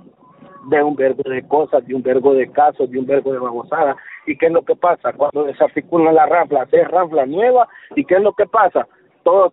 de 0.69 0.81
un 0.83 0.95
vergo 0.95 1.23
de 1.29 1.45
cosas, 1.47 1.85
de 1.85 1.93
un 1.93 2.01
vergo 2.01 2.33
de 2.33 2.49
casos, 2.51 2.89
de 2.89 2.97
un 2.97 3.05
vergo 3.05 3.33
de 3.33 3.39
babosadas. 3.39 3.97
¿Y 4.25 4.37
qué 4.37 4.45
es 4.45 4.51
lo 4.53 4.63
que 4.63 4.75
pasa? 4.75 5.11
Cuando 5.13 5.43
desarticulan 5.43 6.15
la 6.15 6.25
ranfla, 6.27 6.65
se 6.67 6.81
es 6.81 6.87
ranfla 6.87 7.25
nueva, 7.25 7.67
¿y 7.95 8.05
qué 8.05 8.15
es 8.15 8.21
lo 8.21 8.31
que 8.33 8.45
pasa? 8.45 8.87
Todo, 9.23 9.51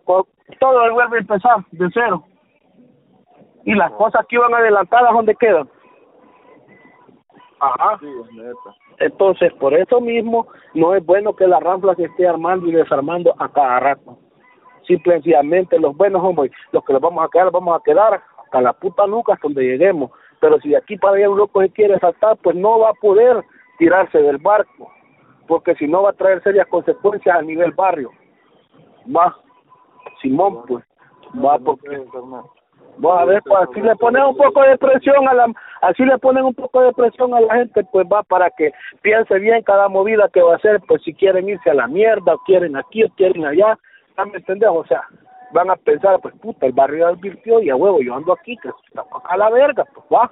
todo, 0.59 0.93
vuelve 0.93 1.17
a 1.17 1.19
empezar 1.19 1.57
de 1.71 1.89
cero. 1.93 2.23
Y 3.65 3.73
las 3.75 3.91
cosas 3.91 4.25
que 4.27 4.37
iban 4.37 4.53
adelantadas, 4.53 5.11
¿dónde 5.11 5.35
quedan? 5.35 5.69
Ajá. 7.59 7.99
Entonces, 8.99 9.51
por 9.55 9.73
eso 9.73 9.99
mismo, 9.99 10.47
no 10.73 10.95
es 10.95 11.05
bueno 11.05 11.35
que 11.35 11.47
la 11.47 11.59
ranfla 11.59 11.95
se 11.95 12.05
esté 12.05 12.25
armando 12.25 12.67
y 12.67 12.71
desarmando 12.71 13.35
a 13.37 13.49
cada 13.49 13.79
rato. 13.81 14.17
Simple 14.89 15.13
y 15.13 15.15
sencillamente, 15.17 15.77
los 15.77 15.95
buenos 15.95 16.23
hombres, 16.23 16.51
los 16.71 16.83
que 16.83 16.93
los 16.93 17.01
vamos 17.01 17.23
a 17.23 17.29
quedar, 17.29 17.45
los 17.45 17.53
vamos 17.53 17.79
a 17.79 17.83
quedar 17.83 18.23
hasta 18.43 18.59
la 18.59 18.73
puta 18.73 19.05
nuca 19.05 19.33
hasta 19.33 19.47
donde 19.47 19.63
lleguemos. 19.63 20.09
Pero 20.39 20.59
si 20.61 20.69
de 20.69 20.77
aquí 20.77 20.97
para 20.97 21.15
allá 21.15 21.29
un 21.29 21.37
loco 21.37 21.61
se 21.61 21.69
quiere 21.69 21.99
saltar, 21.99 22.37
pues 22.37 22.55
no 22.55 22.79
va 22.79 22.89
a 22.89 22.93
poder 22.93 23.43
tirarse 23.77 24.19
del 24.19 24.39
barco, 24.39 24.91
porque 25.47 25.75
si 25.75 25.87
no 25.87 26.01
va 26.01 26.09
a 26.09 26.13
traer 26.13 26.41
serias 26.41 26.65
consecuencias 26.69 27.37
a 27.37 27.43
nivel 27.43 27.71
barrio. 27.73 28.09
Va, 29.15 29.37
Simón, 30.23 30.63
pues, 30.67 30.83
va 31.35 31.59
porque... 31.59 32.03
carnal. 32.11 32.45
Vamos 32.97 33.21
a 33.21 33.25
ver, 33.25 33.41
pues 33.45 33.69
así 33.69 33.79
le 33.79 33.95
ponen 33.95 34.23
un 34.23 34.35
poco 34.35 34.61
de 34.63 34.77
presión 34.77 35.25
a 35.27 35.33
la, 35.33 35.53
así 35.81 36.03
le 36.03 36.17
ponen 36.17 36.43
un 36.43 36.53
poco 36.53 36.81
de 36.81 36.91
presión 36.91 37.33
a 37.33 37.39
la 37.39 37.55
gente, 37.55 37.81
pues 37.93 38.05
va 38.11 38.23
para 38.23 38.49
que 38.49 38.73
piense 39.01 39.39
bien 39.39 39.61
cada 39.63 39.87
movida 39.87 40.27
que 40.33 40.41
va 40.41 40.53
a 40.53 40.55
hacer, 40.57 40.81
pues 40.85 41.01
si 41.03 41.13
quieren 41.13 41.47
irse 41.47 41.69
a 41.69 41.75
la 41.75 41.87
mierda, 41.87 42.33
o 42.33 42.39
quieren 42.39 42.75
aquí, 42.75 43.03
o 43.03 43.09
quieren 43.15 43.45
allá, 43.45 43.67
¿ya 43.67 43.77
me 44.25 44.37
entendés? 44.37 44.69
O 44.71 44.83
sea, 44.85 45.03
van 45.53 45.69
a 45.69 45.75
pensar, 45.75 46.19
pues 46.21 46.35
puta, 46.39 46.65
el 46.65 46.73
barrio 46.73 47.07
advirtió 47.07 47.59
y 47.61 47.69
a 47.69 47.75
huevo, 47.75 47.99
yo 48.01 48.15
ando 48.15 48.33
aquí, 48.33 48.55
que 48.57 48.69
está 48.87 49.03
a 49.23 49.37
la 49.37 49.49
verga, 49.49 49.85
pues 49.93 50.05
va, 50.13 50.31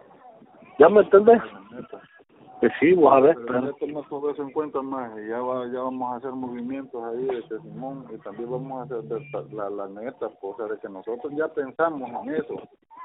¿ya 0.79 0.89
me 0.89 1.01
entendés? 1.01 1.41
Pues 2.60 2.72
sí, 2.79 2.94
vamos 2.94 3.13
a 3.13 3.20
ver, 3.20 3.36
Pero 3.36 3.46
pero- 3.48 3.62
ya 3.72 3.77
tomamos 3.77 4.08
todo 4.10 4.32
eso 4.32 4.41
en 4.41 4.51
cuenta 4.51 4.82
más 4.82 5.12
y 5.20 5.27
ya, 5.27 5.39
va, 5.39 5.67
ya 5.67 5.79
vamos 5.82 6.12
a 6.12 6.15
hacer 6.17 6.32
movimientos 6.32 7.03
ahí 7.03 7.24
de 7.25 7.44
que 7.44 7.60
Simón 7.60 8.06
y 8.12 8.17
también 8.17 8.50
vamos 8.50 8.79
a 8.79 8.84
hacer 8.84 9.03
de- 9.03 9.56
la, 9.56 9.70
la 9.70 9.88
neta, 9.89 10.29
pues, 10.41 10.53
o 10.53 10.58
sea, 10.58 10.65
de 10.65 10.79
que 10.79 10.89
nosotros 10.89 11.32
ya 11.36 11.48
pensamos 11.50 12.10
en 12.25 12.34
eso, 12.36 12.56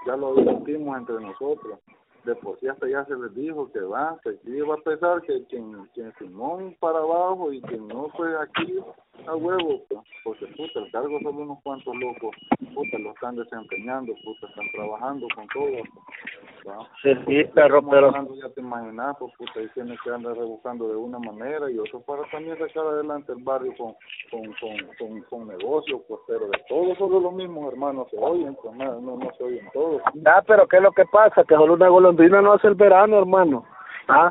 ya 0.07 0.17
lo 0.17 0.35
discutimos 0.37 0.97
entre 0.99 1.17
nosotros, 1.21 1.79
de 2.25 2.35
por 2.37 2.59
sí 2.61 2.69
hasta 2.69 2.89
ya 2.89 3.05
se 3.05 3.15
les 3.17 3.35
dijo 3.35 3.71
que 3.73 3.81
va, 3.81 4.17
que 4.23 4.31
aquí 4.31 4.61
va 4.63 4.75
a 4.77 4.79
pesar 4.79 5.21
que 5.23 5.45
quien, 5.47 5.87
quien 5.93 6.15
Simón 6.19 6.75
para 6.81 7.01
abajo 7.01 7.53
y 7.53 7.61
quien 7.63 7.89
no 7.89 8.09
pues 8.17 8.35
aquí 8.41 8.79
a 9.27 9.37
huevo, 9.37 9.81
porque 10.25 10.47
puta, 10.47 10.81
el 10.81 10.91
cargo 10.91 11.19
son 11.21 11.37
unos 11.37 11.59
cuantos 11.63 11.95
locos, 11.97 12.35
puta, 12.75 12.99
lo 12.99 13.13
están 13.13 13.37
desempeñando, 13.37 14.15
puta, 14.25 14.47
están 14.47 14.67
trabajando 14.75 15.27
con 15.35 15.47
todo, 15.49 15.83
sí, 17.03 17.15
sí, 17.27 17.45
pero, 17.55 17.83
pero, 17.83 18.13
ya 18.35 18.49
te 18.51 18.61
imaginas, 18.61 19.17
pues 19.19 19.33
puta, 19.37 19.61
y 19.61 19.69
tiene 19.69 19.97
que 20.03 20.11
andar 20.11 20.37
rebuscando 20.37 20.89
de 20.89 20.97
una 20.97 21.19
manera 21.19 21.71
y 21.71 21.79
otro 21.79 22.01
para 22.01 22.23
también 22.31 22.59
sacar 22.59 22.87
adelante 22.87 23.33
el 23.33 23.43
barrio 23.43 23.75
con, 23.77 23.95
con, 24.31 24.43
con, 24.61 24.77
con, 24.99 25.23
con 25.23 25.49
negocios, 25.49 26.01
pues, 26.09 26.21
pero 26.27 26.47
de 26.47 26.61
todos 26.69 26.99
solo 26.99 27.21
los 27.21 27.33
mismos 27.33 27.73
hermanos 27.73 28.09
se 28.11 28.19
oyen, 28.19 28.57
pues 28.63 28.75
no, 28.77 29.01
no, 29.01 29.17
no 29.17 29.31
se 29.37 29.45
oyen 29.45 29.69
todos. 29.73 30.03
ah, 30.27 30.43
pero 30.47 30.67
¿qué 30.69 30.77
es 30.77 30.83
lo 30.83 30.93
que 30.93 31.05
pasa? 31.07 31.45
Que 31.45 31.55
solo 31.55 31.75
una 31.75 31.89
golondrina 31.89 32.41
no 32.41 32.53
hace 32.53 32.69
el 32.69 32.75
verano, 32.75 33.19
hermano, 33.19 33.65
ah, 34.09 34.31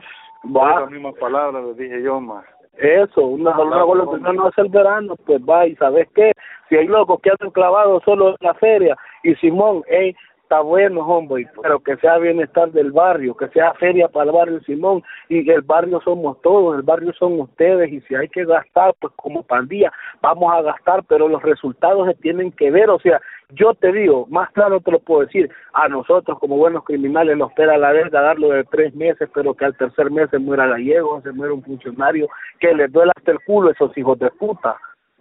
va, 0.55 0.81
Las 0.81 0.91
mismas 0.91 1.15
palabras 1.15 1.63
les 1.65 1.77
dije 1.77 2.03
yo, 2.03 2.19
más. 2.19 2.45
Eso, 2.81 3.21
una, 3.21 3.51
una 3.59 3.83
golondrina 3.83 4.33
no. 4.33 4.41
no 4.41 4.47
hace 4.47 4.61
el 4.61 4.69
verano, 4.69 5.15
pues 5.25 5.39
va, 5.41 5.67
y 5.67 5.75
¿sabes 5.75 6.07
qué? 6.15 6.31
Si 6.67 6.75
hay 6.75 6.87
locos 6.87 7.19
que 7.21 7.29
andan 7.29 7.51
clavados 7.51 8.01
solo 8.03 8.29
en 8.29 8.35
la 8.39 8.55
feria, 8.55 8.97
y 9.21 9.35
Simón, 9.35 9.83
hey, 9.87 10.15
está 10.51 10.59
bueno, 10.59 10.99
hombre, 11.07 11.47
pero 11.61 11.79
que 11.79 11.95
sea 11.95 12.17
bienestar 12.17 12.69
del 12.73 12.91
barrio, 12.91 13.37
que 13.37 13.47
sea 13.49 13.73
feria 13.75 14.09
para 14.09 14.25
el 14.25 14.35
barrio 14.35 14.59
Simón, 14.63 15.01
y 15.29 15.49
el 15.49 15.61
barrio 15.61 16.01
somos 16.01 16.41
todos, 16.41 16.75
el 16.75 16.81
barrio 16.81 17.13
son 17.13 17.39
ustedes, 17.39 17.89
y 17.89 18.01
si 18.01 18.15
hay 18.15 18.27
que 18.27 18.43
gastar, 18.43 18.93
pues 18.99 19.13
como 19.15 19.43
pandilla, 19.43 19.93
vamos 20.21 20.53
a 20.53 20.61
gastar, 20.61 21.05
pero 21.07 21.29
los 21.29 21.41
resultados 21.41 22.05
se 22.09 22.15
tienen 22.15 22.51
que 22.51 22.69
ver, 22.69 22.89
o 22.89 22.99
sea, 22.99 23.21
yo 23.51 23.73
te 23.75 23.93
digo, 23.93 24.27
más 24.29 24.49
claro 24.51 24.81
te 24.81 24.91
lo 24.91 24.99
puedo 24.99 25.21
decir, 25.21 25.49
a 25.71 25.87
nosotros 25.87 26.37
como 26.37 26.57
buenos 26.57 26.83
criminales 26.83 27.37
nos 27.37 27.51
espera 27.51 27.77
la 27.77 27.93
verga 27.93 28.21
darlo 28.21 28.49
de 28.49 28.65
tres 28.65 28.93
meses, 28.93 29.29
pero 29.33 29.53
que 29.53 29.63
al 29.63 29.77
tercer 29.77 30.11
mes 30.11 30.29
se 30.31 30.37
muera 30.37 30.67
gallego, 30.67 31.21
se 31.21 31.31
muera 31.31 31.53
un 31.53 31.63
funcionario, 31.63 32.27
que 32.59 32.73
les 32.73 32.91
duela 32.91 33.13
hasta 33.15 33.31
el 33.31 33.39
culo 33.45 33.71
esos 33.71 33.97
hijos 33.97 34.19
de 34.19 34.29
puta. 34.31 34.75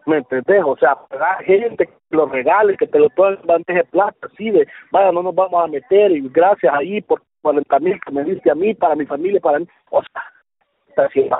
¿Me 0.07 0.19
entendés? 0.19 0.63
O 0.65 0.77
sea, 0.77 0.97
pagar 1.09 1.45
gente 1.45 1.87
que 1.87 1.93
te 1.93 2.17
lo 2.17 2.27
regale, 2.27 2.77
que 2.77 2.87
te 2.87 2.99
lo 2.99 3.09
pongan 3.11 3.63
en 3.67 3.77
de 3.77 3.85
plata, 3.85 4.29
así 4.33 4.51
de, 4.51 4.67
vaya, 4.91 5.13
no 5.13 5.23
nos 5.23 5.35
vamos 5.35 5.63
a 5.63 5.67
meter 5.67 6.13
y 6.13 6.29
gracias 6.29 6.73
ahí 6.75 7.01
por 7.03 7.23
40 7.43 7.79
mil 7.81 8.01
que 8.01 8.13
me 8.13 8.25
diste 8.25 8.51
a 8.51 8.55
mí, 8.55 8.75
para 8.75 8.95
mi 8.95 9.07
familia, 9.07 9.41
para 9.41 9.59
mí. 9.59 9.69
O 9.91 10.03
sea, 10.03 10.23
está 10.89 11.05
haciendo 11.07 11.37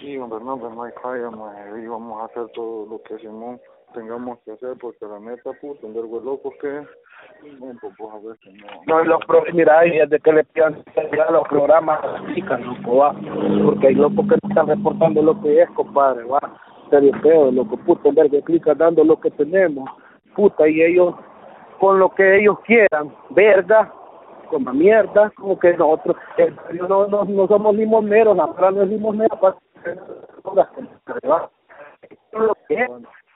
sí, 0.00 0.18
hombre, 0.18 0.40
no, 0.44 0.56
pero 0.56 0.70
no 0.70 0.82
hay 0.82 0.92
falla, 1.02 1.30
y 1.78 1.86
vamos 1.86 2.20
a 2.20 2.24
hacer 2.26 2.48
todo 2.54 2.86
lo 2.86 3.02
que 3.02 3.18
Simón 3.18 3.60
tengamos 3.92 4.38
que 4.40 4.52
hacer, 4.52 4.76
porque 4.80 5.06
la 5.06 5.18
neta, 5.18 5.52
puta, 5.60 5.86
un 5.86 5.94
vergo 5.94 6.18
de 6.20 6.24
locos 6.26 6.54
que 6.60 6.68
No, 6.68 7.72
pues 7.80 8.10
a 8.12 8.18
veces 8.18 8.54
no. 8.60 8.66
No, 8.86 9.04
los 9.04 9.24
pro, 9.26 9.42
mira, 9.52 9.78
ahí 9.80 9.98
desde 9.98 10.20
que 10.20 10.32
le 10.32 10.44
pidan 10.44 10.82
ya 11.16 11.30
los 11.30 11.46
programas 11.48 12.00
explican, 12.20 12.64
loco, 12.64 12.96
va. 12.96 13.14
Porque 13.64 13.88
hay 13.88 13.94
locos 13.94 14.26
que 14.28 14.34
están 14.48 14.66
reportando 14.66 15.22
lo 15.22 15.40
que 15.40 15.62
es, 15.62 15.70
compadre, 15.70 16.24
va. 16.24 16.40
Serio 16.90 17.12
feo, 17.22 17.50
loco, 17.50 17.76
puto, 17.78 18.08
en 18.08 18.14
vez 18.14 18.30
de 18.30 18.42
clicar 18.42 18.76
dando 18.76 19.04
lo 19.04 19.20
que 19.20 19.30
tenemos, 19.30 19.88
puta, 20.34 20.68
y 20.68 20.82
ellos, 20.82 21.14
con 21.78 21.98
lo 21.98 22.10
que 22.10 22.40
ellos 22.40 22.58
quieran, 22.60 23.14
verga, 23.30 23.92
como 24.48 24.72
mierda, 24.72 25.30
como 25.36 25.58
que 25.58 25.74
nosotros, 25.76 26.16
no, 26.88 27.06
no, 27.06 27.24
no 27.24 27.46
somos 27.48 27.74
limoneros, 27.74 28.36
la 28.36 28.46
verdad 28.46 28.72
no 28.72 28.82
es 28.82 28.88
limonera 28.90 29.34
para 29.40 29.56
lo 32.32 32.54
que 32.68 32.74
es 32.74 32.90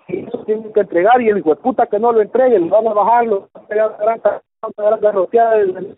y 0.09 0.27
eso 0.27 0.45
tienen 0.45 0.73
que 0.73 0.81
entregar 0.81 1.21
y 1.21 1.29
el 1.29 1.39
hijo 1.39 1.51
de 1.51 1.57
puta 1.57 1.87
que 1.87 1.99
no 1.99 2.13
lo 2.13 2.23
entregue, 2.23 2.59
le 2.59 2.69
van 2.69 2.87
a 2.87 2.93
bajar, 2.93 3.27
lo 3.27 3.49
van 3.53 3.65
a 3.65 3.67
pegar 3.67 3.97
gran 3.99 5.01
garroteada 5.01 5.57
del 5.57 5.97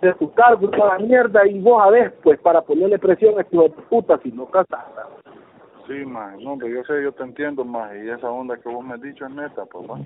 de 0.00 0.14
su 0.18 0.32
cargo 0.32 0.68
toda 0.70 0.98
la 0.98 1.06
mierda 1.06 1.46
y 1.46 1.60
vos 1.60 1.82
a 1.82 1.90
ver, 1.90 2.14
pues 2.22 2.40
para 2.40 2.62
ponerle 2.62 2.98
presión 2.98 3.36
a 3.36 3.42
este 3.42 3.54
hijo 3.54 3.64
de 3.64 3.70
puta 3.70 4.18
si 4.22 4.32
no 4.32 4.46
casas. 4.46 4.80
Sí, 5.86 6.04
más, 6.06 6.38
no, 6.38 6.56
pero 6.56 6.68
yo 6.68 6.84
sé, 6.84 7.02
yo 7.02 7.12
te 7.12 7.24
entiendo 7.24 7.64
más 7.64 7.92
y 7.96 8.08
esa 8.08 8.30
onda 8.30 8.56
que 8.56 8.68
vos 8.68 8.84
me 8.84 8.94
has 8.94 9.02
dicho 9.02 9.26
es 9.26 9.32
neta, 9.32 9.66
papá. 9.66 9.98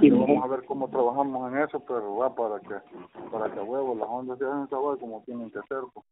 Sí, 0.00 0.10
vamos 0.10 0.44
a 0.44 0.46
ver 0.46 0.64
cómo 0.64 0.88
trabajamos 0.88 1.52
en 1.52 1.58
eso, 1.58 1.82
pero 1.86 2.16
va 2.16 2.34
para 2.34 2.60
que, 2.60 2.74
para 3.30 3.52
que 3.52 3.60
huevos 3.60 3.98
las 3.98 4.08
ondas 4.08 4.38
se 4.38 4.44
hagan 4.44 4.70
saber 4.70 4.98
como 5.00 5.22
tienen 5.26 5.50
que 5.50 5.58
ser. 5.68 5.80
Pues. 5.92 6.06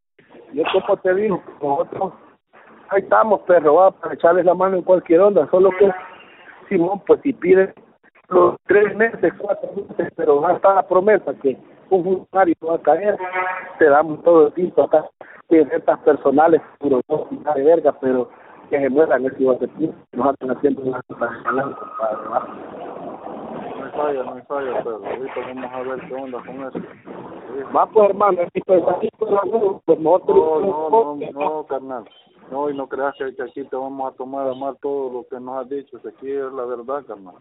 Yo 0.52 0.64
como 0.72 0.96
te 0.96 1.14
digo, 1.14 1.42
nosotros 1.62 2.12
ahí 2.88 3.02
estamos, 3.02 3.40
perro, 3.42 3.74
va 3.74 3.90
para 3.92 4.14
echarles 4.14 4.44
la 4.44 4.54
mano 4.54 4.76
en 4.76 4.82
cualquier 4.82 5.20
onda, 5.20 5.48
solo 5.50 5.70
que 5.78 5.88
Simón, 6.70 7.02
pues 7.06 7.20
si 7.22 7.32
pide 7.34 7.74
los 8.28 8.56
tres 8.66 8.96
meses, 8.96 9.32
cuatro 9.38 9.70
meses, 9.74 10.12
pero 10.16 10.40
va 10.40 10.50
a 10.50 10.54
estar 10.54 10.74
la 10.74 10.86
promesa 10.86 11.34
que 11.42 11.58
un 11.90 12.04
funcionario 12.04 12.54
va 12.66 12.76
a 12.76 12.78
caer, 12.78 13.18
te 13.78 13.86
damos 13.86 14.22
todo 14.22 14.46
el 14.46 14.52
tiempo 14.54 14.84
acá, 14.84 15.04
que 15.48 15.60
estas 15.60 15.98
personales, 16.00 16.62
puro 16.78 17.00
no 17.08 17.26
de 17.54 17.62
verga, 17.62 17.92
pero 18.00 18.30
que 18.70 18.78
se 18.78 18.88
mueran 18.88 19.24
hijo 19.24 19.54
de 19.54 19.66
puta, 19.66 19.94
nos 20.12 20.32
están 20.32 20.50
haciendo 20.56 20.82
una 20.82 21.02
cosa 21.02 21.26
¿va? 21.26 22.46
No 23.76 23.84
hay 23.84 23.90
falla, 23.90 24.22
no 24.22 24.34
hay 24.34 24.42
falla, 24.42 24.82
pero 24.84 24.96
ahorita 25.04 25.40
vamos 25.48 25.72
a 25.72 25.82
ver 25.82 26.08
qué 26.08 26.14
onda 26.14 26.38
con 26.38 26.62
eso. 26.62 26.78
Va 27.76 27.86
pues 27.86 28.10
hermano, 28.10 28.38
pues 28.64 28.82
aquí 28.96 29.08
pues 29.18 29.30
nosotros 29.32 29.82
No, 29.98 30.18
no, 30.18 31.16
no, 31.16 31.32
no, 31.32 31.66
carnal. 31.66 32.04
No, 32.50 32.68
y 32.68 32.76
no 32.76 32.88
creas 32.88 33.14
que, 33.16 33.34
que 33.34 33.42
aquí 33.44 33.62
te 33.64 33.76
vamos 33.76 34.12
a 34.12 34.16
tomar 34.16 34.48
a 34.48 34.54
mal 34.54 34.76
todo 34.82 35.10
lo 35.12 35.24
que 35.28 35.38
nos 35.38 35.62
has 35.62 35.68
dicho, 35.68 36.00
que 36.02 36.08
aquí 36.08 36.30
es 36.32 36.52
la 36.52 36.64
verdad, 36.64 37.04
carnal. 37.06 37.36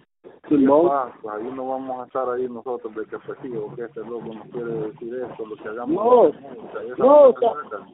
Pues 1.21 1.33
ahí 1.33 1.51
no 1.55 1.67
vamos 1.67 2.01
a 2.01 2.05
estar 2.05 2.29
ahí 2.29 2.47
nosotros 2.47 2.93
de 2.95 3.05
que 3.05 3.17
pues 3.19 3.37
sí, 3.41 3.51
o 3.57 3.73
que 3.75 3.85
este 3.85 4.01
loco 4.01 4.25
nos 4.27 4.47
quiere 4.49 4.71
decir 4.71 5.15
esto, 5.15 5.45
lo 5.47 5.55
que 5.55 5.67
hagamos. 5.69 5.95
No, 5.95 6.19
o 6.21 6.31
sea, 6.31 6.81
no, 6.97 7.33
verdad. 7.33 7.87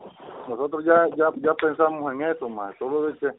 Nosotros 0.49 0.83
ya, 0.85 1.07
ya, 1.15 1.29
ya 1.37 1.53
pensamos 1.55 2.13
en 2.13 2.21
eso, 2.21 2.49
más 2.49 2.75
solo 2.77 3.03
de 3.03 3.17
que, 3.17 3.29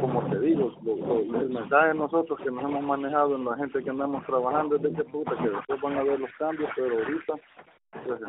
como 0.00 0.22
te 0.30 0.38
digo, 0.40 0.72
lo, 0.84 0.96
lo- 0.96 1.40
el 1.40 1.50
mensaje 1.50 1.88
de 1.88 1.94
nosotros 1.94 2.38
que 2.40 2.50
nos 2.50 2.64
hemos 2.64 2.82
manejado 2.84 3.34
en 3.34 3.44
la 3.44 3.56
gente 3.56 3.82
que 3.82 3.90
andamos 3.90 4.24
trabajando 4.26 4.76
es 4.76 4.82
de 4.82 4.92
que 4.92 5.04
puta, 5.04 5.36
que 5.36 5.50
después 5.50 5.80
van 5.80 5.98
a 5.98 6.02
ver 6.04 6.20
los 6.20 6.30
cambios, 6.38 6.70
pero 6.76 6.94
ahorita, 6.98 7.34
pues, 8.06 8.20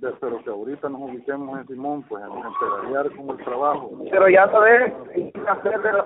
de- 0.00 0.12
pero 0.20 0.42
que 0.42 0.50
ahorita 0.50 0.88
nos 0.88 1.00
ubiquemos 1.02 1.58
en 1.60 1.66
Simón, 1.66 2.02
pues 2.08 2.22
en, 2.24 2.30
en 2.32 2.52
pedalear 2.60 3.16
con 3.16 3.30
el 3.38 3.44
trabajo. 3.44 3.90
Pero 4.10 4.28
ya 4.28 4.50
sabes, 4.50 4.92
hay 5.14 5.32
que 5.32 5.40
hacer 5.48 5.82
de 5.82 5.92
la 5.92 6.04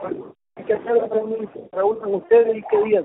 hay 0.56 0.64
que 0.64 0.74
hacer 0.74 0.94
la 0.96 1.06
reunión, 1.08 1.50
preguntan 1.70 2.14
ustedes 2.14 2.56
y 2.56 2.62
qué 2.70 2.82
días 2.84 3.04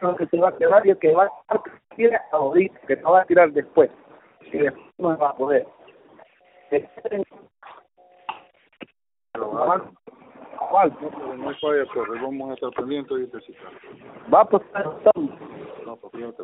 lo 0.00 0.16
que 0.16 0.26
se 0.26 0.38
va 0.38 0.48
a 0.48 0.56
quedar 0.56 0.86
y 0.86 0.90
el 0.90 0.98
que 0.98 1.12
va 1.14 1.28
a 1.48 1.62
tire 1.96 2.18
ahorita, 2.32 2.78
que 2.86 2.96
no 2.96 3.12
va 3.12 3.22
a 3.22 3.24
tirar 3.24 3.52
después, 3.52 3.90
y 4.52 4.58
después 4.58 4.84
no 4.98 5.16
va 5.18 5.30
a 5.30 5.36
poder. 5.36 5.66
Esperen. 6.70 7.24
¿Cuál? 10.70 10.96
No, 11.00 11.10
pero 11.10 11.54
falla, 11.60 11.84
pero 11.92 12.14
vamos 12.22 12.50
a 12.50 12.54
estar 12.54 12.70
pendientes 12.70 13.18
y 13.18 13.26
te 13.26 13.38
Va, 14.32 14.44
pues, 14.46 14.62
estamos. 14.62 15.30
No, 15.84 15.96
pues 15.96 16.12
fíjate. 16.12 16.42